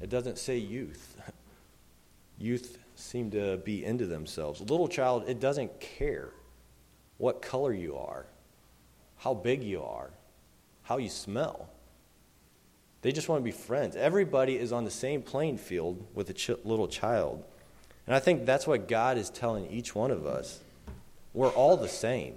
it 0.00 0.10
doesn't 0.10 0.38
say 0.38 0.58
youth. 0.58 1.16
Youth 2.40 2.78
seem 2.94 3.32
to 3.32 3.56
be 3.56 3.84
into 3.84 4.06
themselves. 4.06 4.60
Little 4.60 4.86
child, 4.86 5.24
it 5.26 5.40
doesn't 5.40 5.80
care 5.80 6.30
what 7.16 7.42
color 7.42 7.72
you 7.72 7.96
are, 7.96 8.26
how 9.16 9.34
big 9.34 9.64
you 9.64 9.82
are, 9.82 10.10
how 10.84 10.98
you 10.98 11.08
smell. 11.08 11.68
They 13.02 13.12
just 13.12 13.28
want 13.28 13.40
to 13.40 13.44
be 13.44 13.50
friends. 13.50 13.96
Everybody 13.96 14.56
is 14.56 14.72
on 14.72 14.84
the 14.84 14.90
same 14.90 15.22
playing 15.22 15.58
field 15.58 16.04
with 16.14 16.30
a 16.30 16.32
ch- 16.32 16.50
little 16.64 16.88
child. 16.88 17.42
And 18.06 18.14
I 18.14 18.20
think 18.20 18.46
that's 18.46 18.66
what 18.66 18.88
God 18.88 19.18
is 19.18 19.30
telling 19.30 19.66
each 19.70 19.94
one 19.94 20.10
of 20.10 20.26
us. 20.26 20.60
We're 21.34 21.50
all 21.50 21.76
the 21.76 21.88
same. 21.88 22.34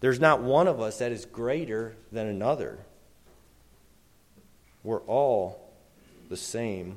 There's 0.00 0.20
not 0.20 0.42
one 0.42 0.68
of 0.68 0.80
us 0.80 0.98
that 0.98 1.12
is 1.12 1.24
greater 1.24 1.96
than 2.12 2.26
another. 2.26 2.78
We're 4.82 5.00
all 5.02 5.72
the 6.28 6.36
same 6.36 6.96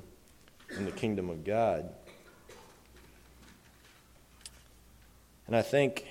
in 0.77 0.85
the 0.85 0.91
kingdom 0.91 1.29
of 1.29 1.45
God. 1.45 1.89
And 5.47 5.55
I 5.55 5.61
think 5.61 6.05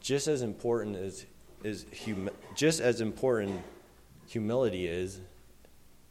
just 0.00 0.28
as 0.28 0.42
important 0.42 0.96
as 0.96 1.24
is 1.64 1.86
hum- 2.04 2.30
just 2.54 2.80
as 2.80 3.00
important 3.00 3.62
humility 4.28 4.86
is 4.86 5.20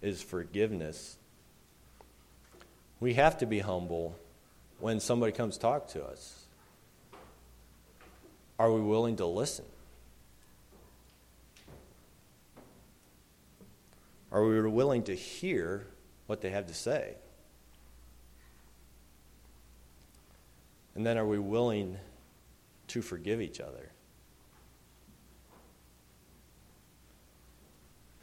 is 0.02 0.22
forgiveness. 0.22 1.18
We 3.00 3.14
have 3.14 3.38
to 3.40 3.46
be 3.46 3.60
humble 3.60 4.16
when 4.80 5.00
somebody 5.00 5.32
comes 5.32 5.58
talk 5.58 5.88
to 5.90 6.04
us. 6.04 6.46
Are 8.60 8.72
we 8.72 8.82
willing 8.82 9.18
to 9.18 9.26
listen? 9.26 9.66
Are 14.38 14.46
we 14.46 14.62
willing 14.62 15.02
to 15.06 15.16
hear 15.16 15.88
what 16.28 16.42
they 16.42 16.52
have 16.52 16.68
to 16.68 16.74
say? 16.76 17.16
And 20.94 21.04
then 21.04 21.18
are 21.18 21.26
we 21.26 21.40
willing 21.40 21.98
to 22.90 23.02
forgive 23.02 23.42
each 23.42 23.60
other? 23.60 23.90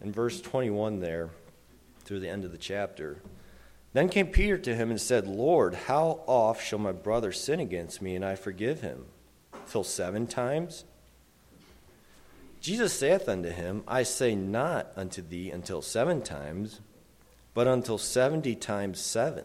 In 0.01 0.13
verse 0.13 0.41
21 0.41 1.01
there, 1.01 1.31
through 2.05 2.21
the 2.21 2.29
end 2.29 2.45
of 2.45 2.53
the 2.53 2.59
chapter, 2.59 3.21
then 3.93 4.09
came 4.09 4.29
Peter 4.29 4.57
to 4.57 4.77
him 4.77 4.91
and 4.91 5.01
said, 5.01 5.27
Lord, 5.27 5.75
how 5.75 6.23
oft 6.29 6.65
shall 6.65 6.79
my 6.79 6.93
brother 6.93 7.33
sin 7.33 7.59
against 7.59 8.01
me 8.01 8.15
and 8.15 8.25
I 8.25 8.37
forgive 8.37 8.83
him? 8.83 9.07
Till 9.69 9.83
seven 9.83 10.29
times? 10.29 10.85
Jesus 12.65 12.95
saith 12.95 13.29
unto 13.29 13.51
him, 13.51 13.85
I 13.87 14.05
say 14.05 14.35
not 14.35 14.91
unto 14.97 15.21
thee 15.21 15.51
until 15.51 15.83
seven 15.83 16.23
times, 16.23 16.81
but 17.53 17.67
until 17.67 17.99
seventy 17.99 18.55
times 18.55 18.99
seven. 18.99 19.45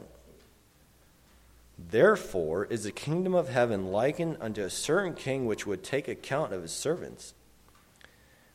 Therefore 1.77 2.63
is 2.63 2.86
the 2.86 2.93
kingdom 2.93 3.36
of 3.36 3.49
heaven 3.49 3.91
likened 3.91 4.38
unto 4.39 4.62
a 4.62 4.69
certain 4.69 5.15
king 5.15 5.45
which 5.45 5.67
would 5.67 5.84
take 5.84 6.08
account 6.08 6.53
of 6.53 6.62
his 6.62 6.71
servants. 6.71 7.34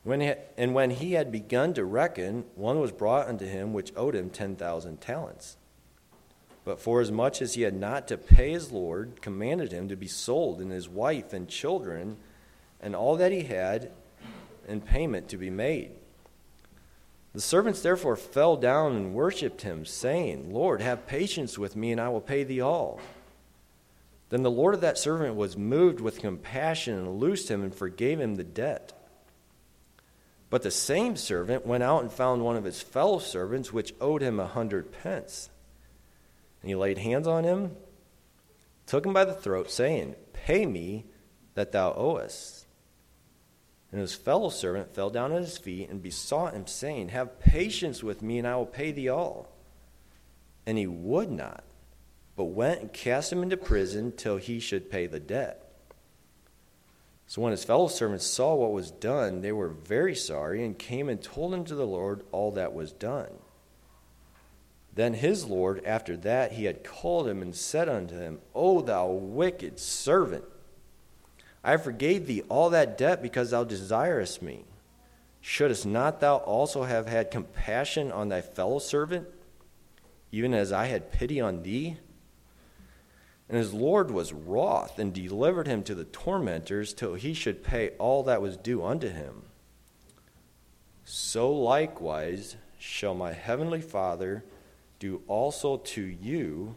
When 0.01 0.19
he, 0.19 0.33
and 0.57 0.73
when 0.73 0.89
he 0.89 1.11
had 1.11 1.31
begun 1.31 1.75
to 1.75 1.85
reckon, 1.85 2.45
one 2.55 2.79
was 2.79 2.91
brought 2.91 3.27
unto 3.27 3.45
him 3.45 3.71
which 3.71 3.93
owed 3.95 4.15
him 4.15 4.31
ten 4.31 4.55
thousand 4.55 4.99
talents. 4.99 5.57
But 6.63 6.81
forasmuch 6.81 7.39
as 7.39 7.53
he 7.53 7.61
had 7.61 7.75
not 7.75 8.07
to 8.07 8.17
pay 8.17 8.53
his 8.53 8.71
Lord, 8.71 9.21
commanded 9.21 9.71
him 9.71 9.89
to 9.89 9.95
be 9.95 10.07
sold, 10.07 10.59
and 10.59 10.71
his 10.71 10.89
wife 10.89 11.33
and 11.33 11.47
children, 11.47 12.17
and 12.81 12.95
all 12.95 13.15
that 13.17 13.31
he 13.31 13.43
had, 13.43 13.91
in 14.67 14.81
payment 14.81 15.29
to 15.29 15.37
be 15.37 15.49
made. 15.49 15.91
The 17.33 17.41
servants 17.41 17.81
therefore 17.81 18.15
fell 18.15 18.55
down 18.55 18.95
and 18.95 19.13
worshipped 19.13 19.63
him, 19.63 19.85
saying, 19.85 20.53
Lord, 20.53 20.81
have 20.81 21.05
patience 21.05 21.57
with 21.57 21.75
me, 21.75 21.91
and 21.91 21.99
I 21.99 22.07
will 22.07 22.21
pay 22.21 22.45
thee 22.45 22.61
all. 22.61 23.01
Then 24.29 24.41
the 24.41 24.49
Lord 24.49 24.73
of 24.73 24.79
that 24.81 24.97
servant 24.97 25.35
was 25.35 25.57
moved 25.57 25.99
with 25.99 26.21
compassion 26.21 26.97
and 26.97 27.19
loosed 27.19 27.51
him 27.51 27.61
and 27.61 27.75
forgave 27.75 28.21
him 28.21 28.35
the 28.35 28.45
debt. 28.45 28.93
But 30.49 30.63
the 30.63 30.71
same 30.71 31.17
servant 31.17 31.65
went 31.65 31.83
out 31.83 32.03
and 32.03 32.09
found 32.09 32.41
one 32.41 32.55
of 32.55 32.63
his 32.63 32.81
fellow 32.81 33.19
servants, 33.19 33.73
which 33.73 33.93
owed 33.99 34.21
him 34.21 34.39
a 34.39 34.47
hundred 34.47 34.93
pence. 35.03 35.49
And 36.61 36.69
he 36.69 36.75
laid 36.75 36.99
hands 36.99 37.27
on 37.27 37.43
him, 37.43 37.75
took 38.85 39.05
him 39.05 39.11
by 39.11 39.25
the 39.25 39.33
throat, 39.33 39.69
saying, 39.69 40.15
Pay 40.31 40.65
me 40.65 41.03
that 41.55 41.73
thou 41.73 41.93
owest. 41.93 42.54
And 43.91 44.01
his 44.01 44.13
fellow 44.13 44.49
servant 44.49 44.93
fell 44.93 45.09
down 45.09 45.31
at 45.31 45.41
his 45.41 45.57
feet 45.57 45.89
and 45.89 46.01
besought 46.01 46.53
him, 46.53 46.67
saying, 46.67 47.09
Have 47.09 47.39
patience 47.39 48.03
with 48.03 48.21
me, 48.21 48.39
and 48.39 48.47
I 48.47 48.55
will 48.55 48.65
pay 48.65 48.91
thee 48.91 49.09
all. 49.09 49.49
And 50.65 50.77
he 50.77 50.87
would 50.87 51.31
not, 51.31 51.63
but 52.35 52.45
went 52.45 52.81
and 52.81 52.93
cast 52.93 53.31
him 53.31 53.43
into 53.43 53.57
prison 53.57 54.11
till 54.11 54.37
he 54.37 54.59
should 54.59 54.91
pay 54.91 55.07
the 55.07 55.19
debt. 55.19 55.61
So 57.27 57.41
when 57.41 57.51
his 57.51 57.63
fellow 57.63 57.87
servants 57.87 58.25
saw 58.25 58.55
what 58.55 58.71
was 58.71 58.91
done, 58.91 59.41
they 59.41 59.51
were 59.51 59.69
very 59.69 60.15
sorry 60.15 60.63
and 60.63 60.77
came 60.77 61.09
and 61.09 61.21
told 61.21 61.53
unto 61.53 61.75
the 61.75 61.87
Lord 61.87 62.23
all 62.31 62.51
that 62.51 62.73
was 62.73 62.91
done. 62.91 63.31
Then 64.93 65.13
his 65.13 65.45
Lord, 65.45 65.83
after 65.85 66.15
that 66.17 66.53
he 66.53 66.65
had 66.65 66.83
called 66.83 67.27
him 67.27 67.41
and 67.41 67.55
said 67.55 67.89
unto 67.89 68.17
him, 68.17 68.39
O 68.53 68.81
thou 68.81 69.11
wicked 69.11 69.79
servant, 69.79 70.45
I 71.65 71.77
forgave 71.77 72.27
thee 72.27 72.43
all 72.47 72.69
that 72.69 72.95
debt 72.95 73.23
because 73.23 73.49
thou 73.49 73.63
desirest 73.63 74.43
me. 74.43 74.65
Shouldst 75.41 75.83
not 75.83 76.19
thou 76.19 76.37
also 76.37 76.83
have 76.83 77.07
had 77.07 77.31
compassion 77.31 78.11
on 78.11 78.29
thy 78.29 78.41
fellow 78.41 78.77
servant, 78.77 79.27
even 80.31 80.53
as 80.53 80.71
I 80.71 80.85
had 80.85 81.11
pity 81.11 81.41
on 81.41 81.63
thee? 81.63 81.97
And 83.49 83.57
his 83.57 83.73
Lord 83.73 84.11
was 84.11 84.31
wroth 84.31 84.99
and 84.99 85.11
delivered 85.11 85.65
him 85.65 85.81
to 85.83 85.95
the 85.95 86.05
tormentors 86.05 86.93
till 86.93 87.15
he 87.15 87.33
should 87.33 87.63
pay 87.63 87.89
all 87.97 88.21
that 88.23 88.43
was 88.43 88.57
due 88.57 88.85
unto 88.85 89.09
him. 89.09 89.43
So 91.03 91.51
likewise 91.51 92.57
shall 92.77 93.15
my 93.15 93.33
heavenly 93.33 93.81
Father 93.81 94.43
do 94.99 95.23
also 95.27 95.77
to 95.77 96.01
you 96.01 96.75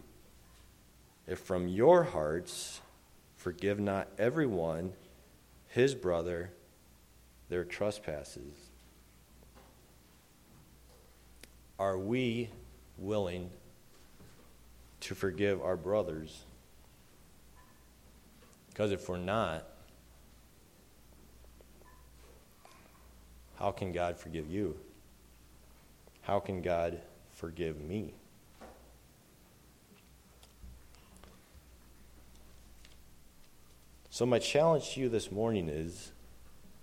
if 1.27 1.39
from 1.39 1.69
your 1.69 2.05
hearts 2.05 2.81
forgive 3.39 3.81
not 3.81 4.09
everyone 4.19 4.93
his 5.69 5.95
brother 5.95 6.51
their 7.49 7.65
trespasses. 7.65 8.53
Are 11.79 11.97
we 11.97 12.51
willing 12.99 13.49
to 15.01 15.15
forgive 15.15 15.63
our 15.63 15.77
brothers? 15.77 16.45
Because 18.69 18.93
if 18.93 19.09
we're 19.09 19.17
not, 19.17 19.65
how 23.59 23.71
can 23.71 23.93
God 23.93 24.19
forgive 24.19 24.51
you? 24.51 24.77
How 26.21 26.39
can 26.39 26.61
God 26.61 27.01
forgive 27.39 27.81
me. 27.81 28.13
So, 34.19 34.27
my 34.27 34.41
challenge 34.41 34.95
to 34.95 35.01
you 35.01 35.09
this 35.09 35.31
morning 35.31 35.69
is 35.69 36.11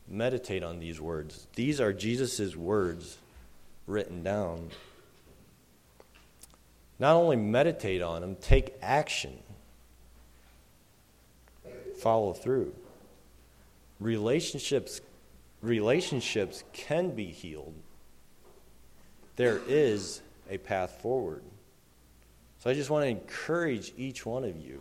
meditate 0.07 0.63
on 0.63 0.79
these 0.79 1.01
words. 1.01 1.47
These 1.55 1.81
are 1.81 1.91
Jesus' 1.91 2.55
words 2.55 3.17
written 3.87 4.23
down. 4.23 4.69
Not 6.97 7.17
only 7.17 7.35
meditate 7.35 8.01
on 8.01 8.21
them, 8.21 8.37
take 8.37 8.75
action, 8.81 9.37
follow 11.99 12.31
through. 12.31 12.73
Relationships, 13.99 15.01
relationships 15.61 16.63
can 16.71 17.11
be 17.11 17.25
healed 17.25 17.73
there 19.35 19.59
is 19.67 20.21
a 20.49 20.57
path 20.57 21.01
forward. 21.01 21.43
So 22.59 22.69
I 22.69 22.73
just 22.75 22.89
want 22.89 23.03
to 23.03 23.09
encourage 23.09 23.91
each 23.97 24.25
one 24.25 24.45
of 24.45 24.57
you. 24.57 24.79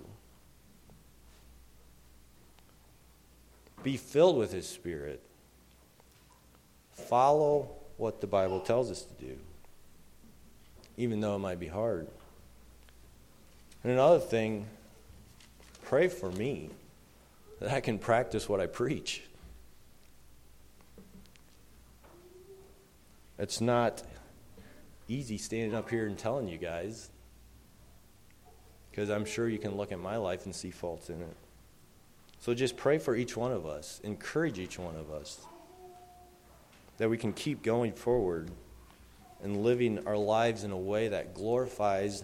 Be 3.84 3.96
filled 3.98 4.36
with 4.36 4.50
His 4.50 4.66
Spirit. 4.66 5.22
Follow 6.92 7.68
what 7.98 8.20
the 8.20 8.26
Bible 8.26 8.58
tells 8.58 8.90
us 8.90 9.02
to 9.02 9.24
do, 9.24 9.36
even 10.96 11.20
though 11.20 11.36
it 11.36 11.40
might 11.40 11.60
be 11.60 11.68
hard. 11.68 12.08
And 13.84 13.92
another 13.92 14.18
thing, 14.18 14.66
pray 15.84 16.08
for 16.08 16.32
me 16.32 16.70
that 17.60 17.70
I 17.70 17.80
can 17.80 17.98
practice 17.98 18.48
what 18.48 18.58
I 18.58 18.66
preach. 18.66 19.22
It's 23.38 23.60
not 23.60 24.02
easy 25.08 25.36
standing 25.36 25.74
up 25.74 25.90
here 25.90 26.06
and 26.06 26.16
telling 26.16 26.48
you 26.48 26.56
guys 26.56 27.10
because 28.90 29.10
I'm 29.10 29.26
sure 29.26 29.48
you 29.48 29.58
can 29.58 29.76
look 29.76 29.92
at 29.92 29.98
my 29.98 30.16
life 30.16 30.46
and 30.46 30.54
see 30.54 30.70
faults 30.70 31.10
in 31.10 31.20
it. 31.20 31.36
So 32.44 32.52
just 32.52 32.76
pray 32.76 32.98
for 32.98 33.16
each 33.16 33.38
one 33.38 33.52
of 33.52 33.64
us, 33.64 34.02
encourage 34.04 34.58
each 34.58 34.78
one 34.78 34.96
of 34.96 35.10
us 35.10 35.46
that 36.98 37.08
we 37.08 37.16
can 37.16 37.32
keep 37.32 37.62
going 37.62 37.94
forward 37.94 38.50
and 39.42 39.64
living 39.64 40.06
our 40.06 40.18
lives 40.18 40.62
in 40.62 40.70
a 40.70 40.76
way 40.76 41.08
that 41.08 41.32
glorifies 41.32 42.22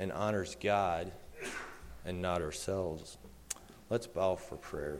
and 0.00 0.10
honors 0.10 0.56
God 0.60 1.12
and 2.04 2.20
not 2.20 2.42
ourselves. 2.42 3.18
Let's 3.88 4.08
bow 4.08 4.34
for 4.34 4.56
prayer. 4.56 4.96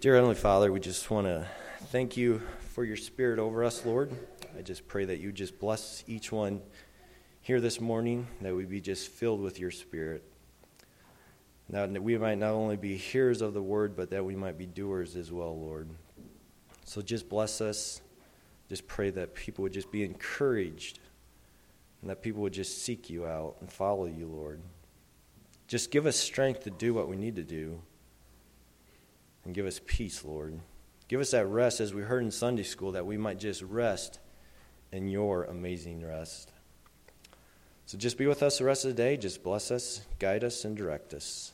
Dear 0.00 0.16
Heavenly 0.16 0.34
Father, 0.34 0.70
we 0.70 0.80
just 0.80 1.10
want 1.10 1.26
to 1.26 1.46
thank 1.84 2.18
you 2.18 2.42
for 2.74 2.84
your 2.84 2.98
spirit 2.98 3.38
over 3.38 3.64
us, 3.64 3.86
Lord. 3.86 4.12
I 4.58 4.60
just 4.60 4.86
pray 4.86 5.06
that 5.06 5.20
you 5.20 5.32
just 5.32 5.58
bless 5.58 6.04
each 6.06 6.30
one 6.30 6.60
here 7.40 7.62
this 7.62 7.80
morning, 7.80 8.26
that 8.42 8.54
we 8.54 8.66
be 8.66 8.82
just 8.82 9.08
filled 9.08 9.40
with 9.40 9.58
your 9.58 9.70
spirit. 9.70 10.22
Now, 11.68 11.86
that 11.86 12.02
we 12.02 12.18
might 12.18 12.38
not 12.38 12.52
only 12.52 12.76
be 12.76 12.96
hearers 12.96 13.40
of 13.40 13.54
the 13.54 13.62
word, 13.62 13.96
but 13.96 14.10
that 14.10 14.24
we 14.24 14.36
might 14.36 14.58
be 14.58 14.66
doers 14.66 15.16
as 15.16 15.32
well, 15.32 15.58
Lord. 15.58 15.88
So 16.84 17.00
just 17.00 17.28
bless 17.28 17.60
us. 17.60 18.00
Just 18.68 18.86
pray 18.86 19.10
that 19.10 19.34
people 19.34 19.62
would 19.62 19.72
just 19.72 19.90
be 19.90 20.04
encouraged 20.04 20.98
and 22.02 22.10
that 22.10 22.22
people 22.22 22.42
would 22.42 22.52
just 22.52 22.82
seek 22.82 23.08
you 23.08 23.24
out 23.24 23.56
and 23.60 23.72
follow 23.72 24.04
you, 24.04 24.26
Lord. 24.26 24.60
Just 25.66 25.90
give 25.90 26.04
us 26.04 26.16
strength 26.16 26.64
to 26.64 26.70
do 26.70 26.92
what 26.92 27.08
we 27.08 27.16
need 27.16 27.36
to 27.36 27.42
do 27.42 27.80
and 29.44 29.54
give 29.54 29.64
us 29.64 29.80
peace, 29.86 30.22
Lord. 30.22 30.60
Give 31.08 31.20
us 31.20 31.30
that 31.30 31.46
rest, 31.46 31.80
as 31.80 31.94
we 31.94 32.02
heard 32.02 32.22
in 32.22 32.30
Sunday 32.30 32.62
school, 32.62 32.92
that 32.92 33.06
we 33.06 33.16
might 33.16 33.38
just 33.38 33.62
rest 33.62 34.18
in 34.92 35.08
your 35.08 35.44
amazing 35.44 36.06
rest. 36.06 36.52
So 37.86 37.96
just 37.96 38.18
be 38.18 38.26
with 38.26 38.42
us 38.42 38.58
the 38.58 38.64
rest 38.64 38.84
of 38.84 38.90
the 38.90 39.02
day. 39.02 39.16
Just 39.16 39.42
bless 39.42 39.70
us, 39.70 40.02
guide 40.18 40.44
us, 40.44 40.64
and 40.66 40.76
direct 40.76 41.14
us. 41.14 41.53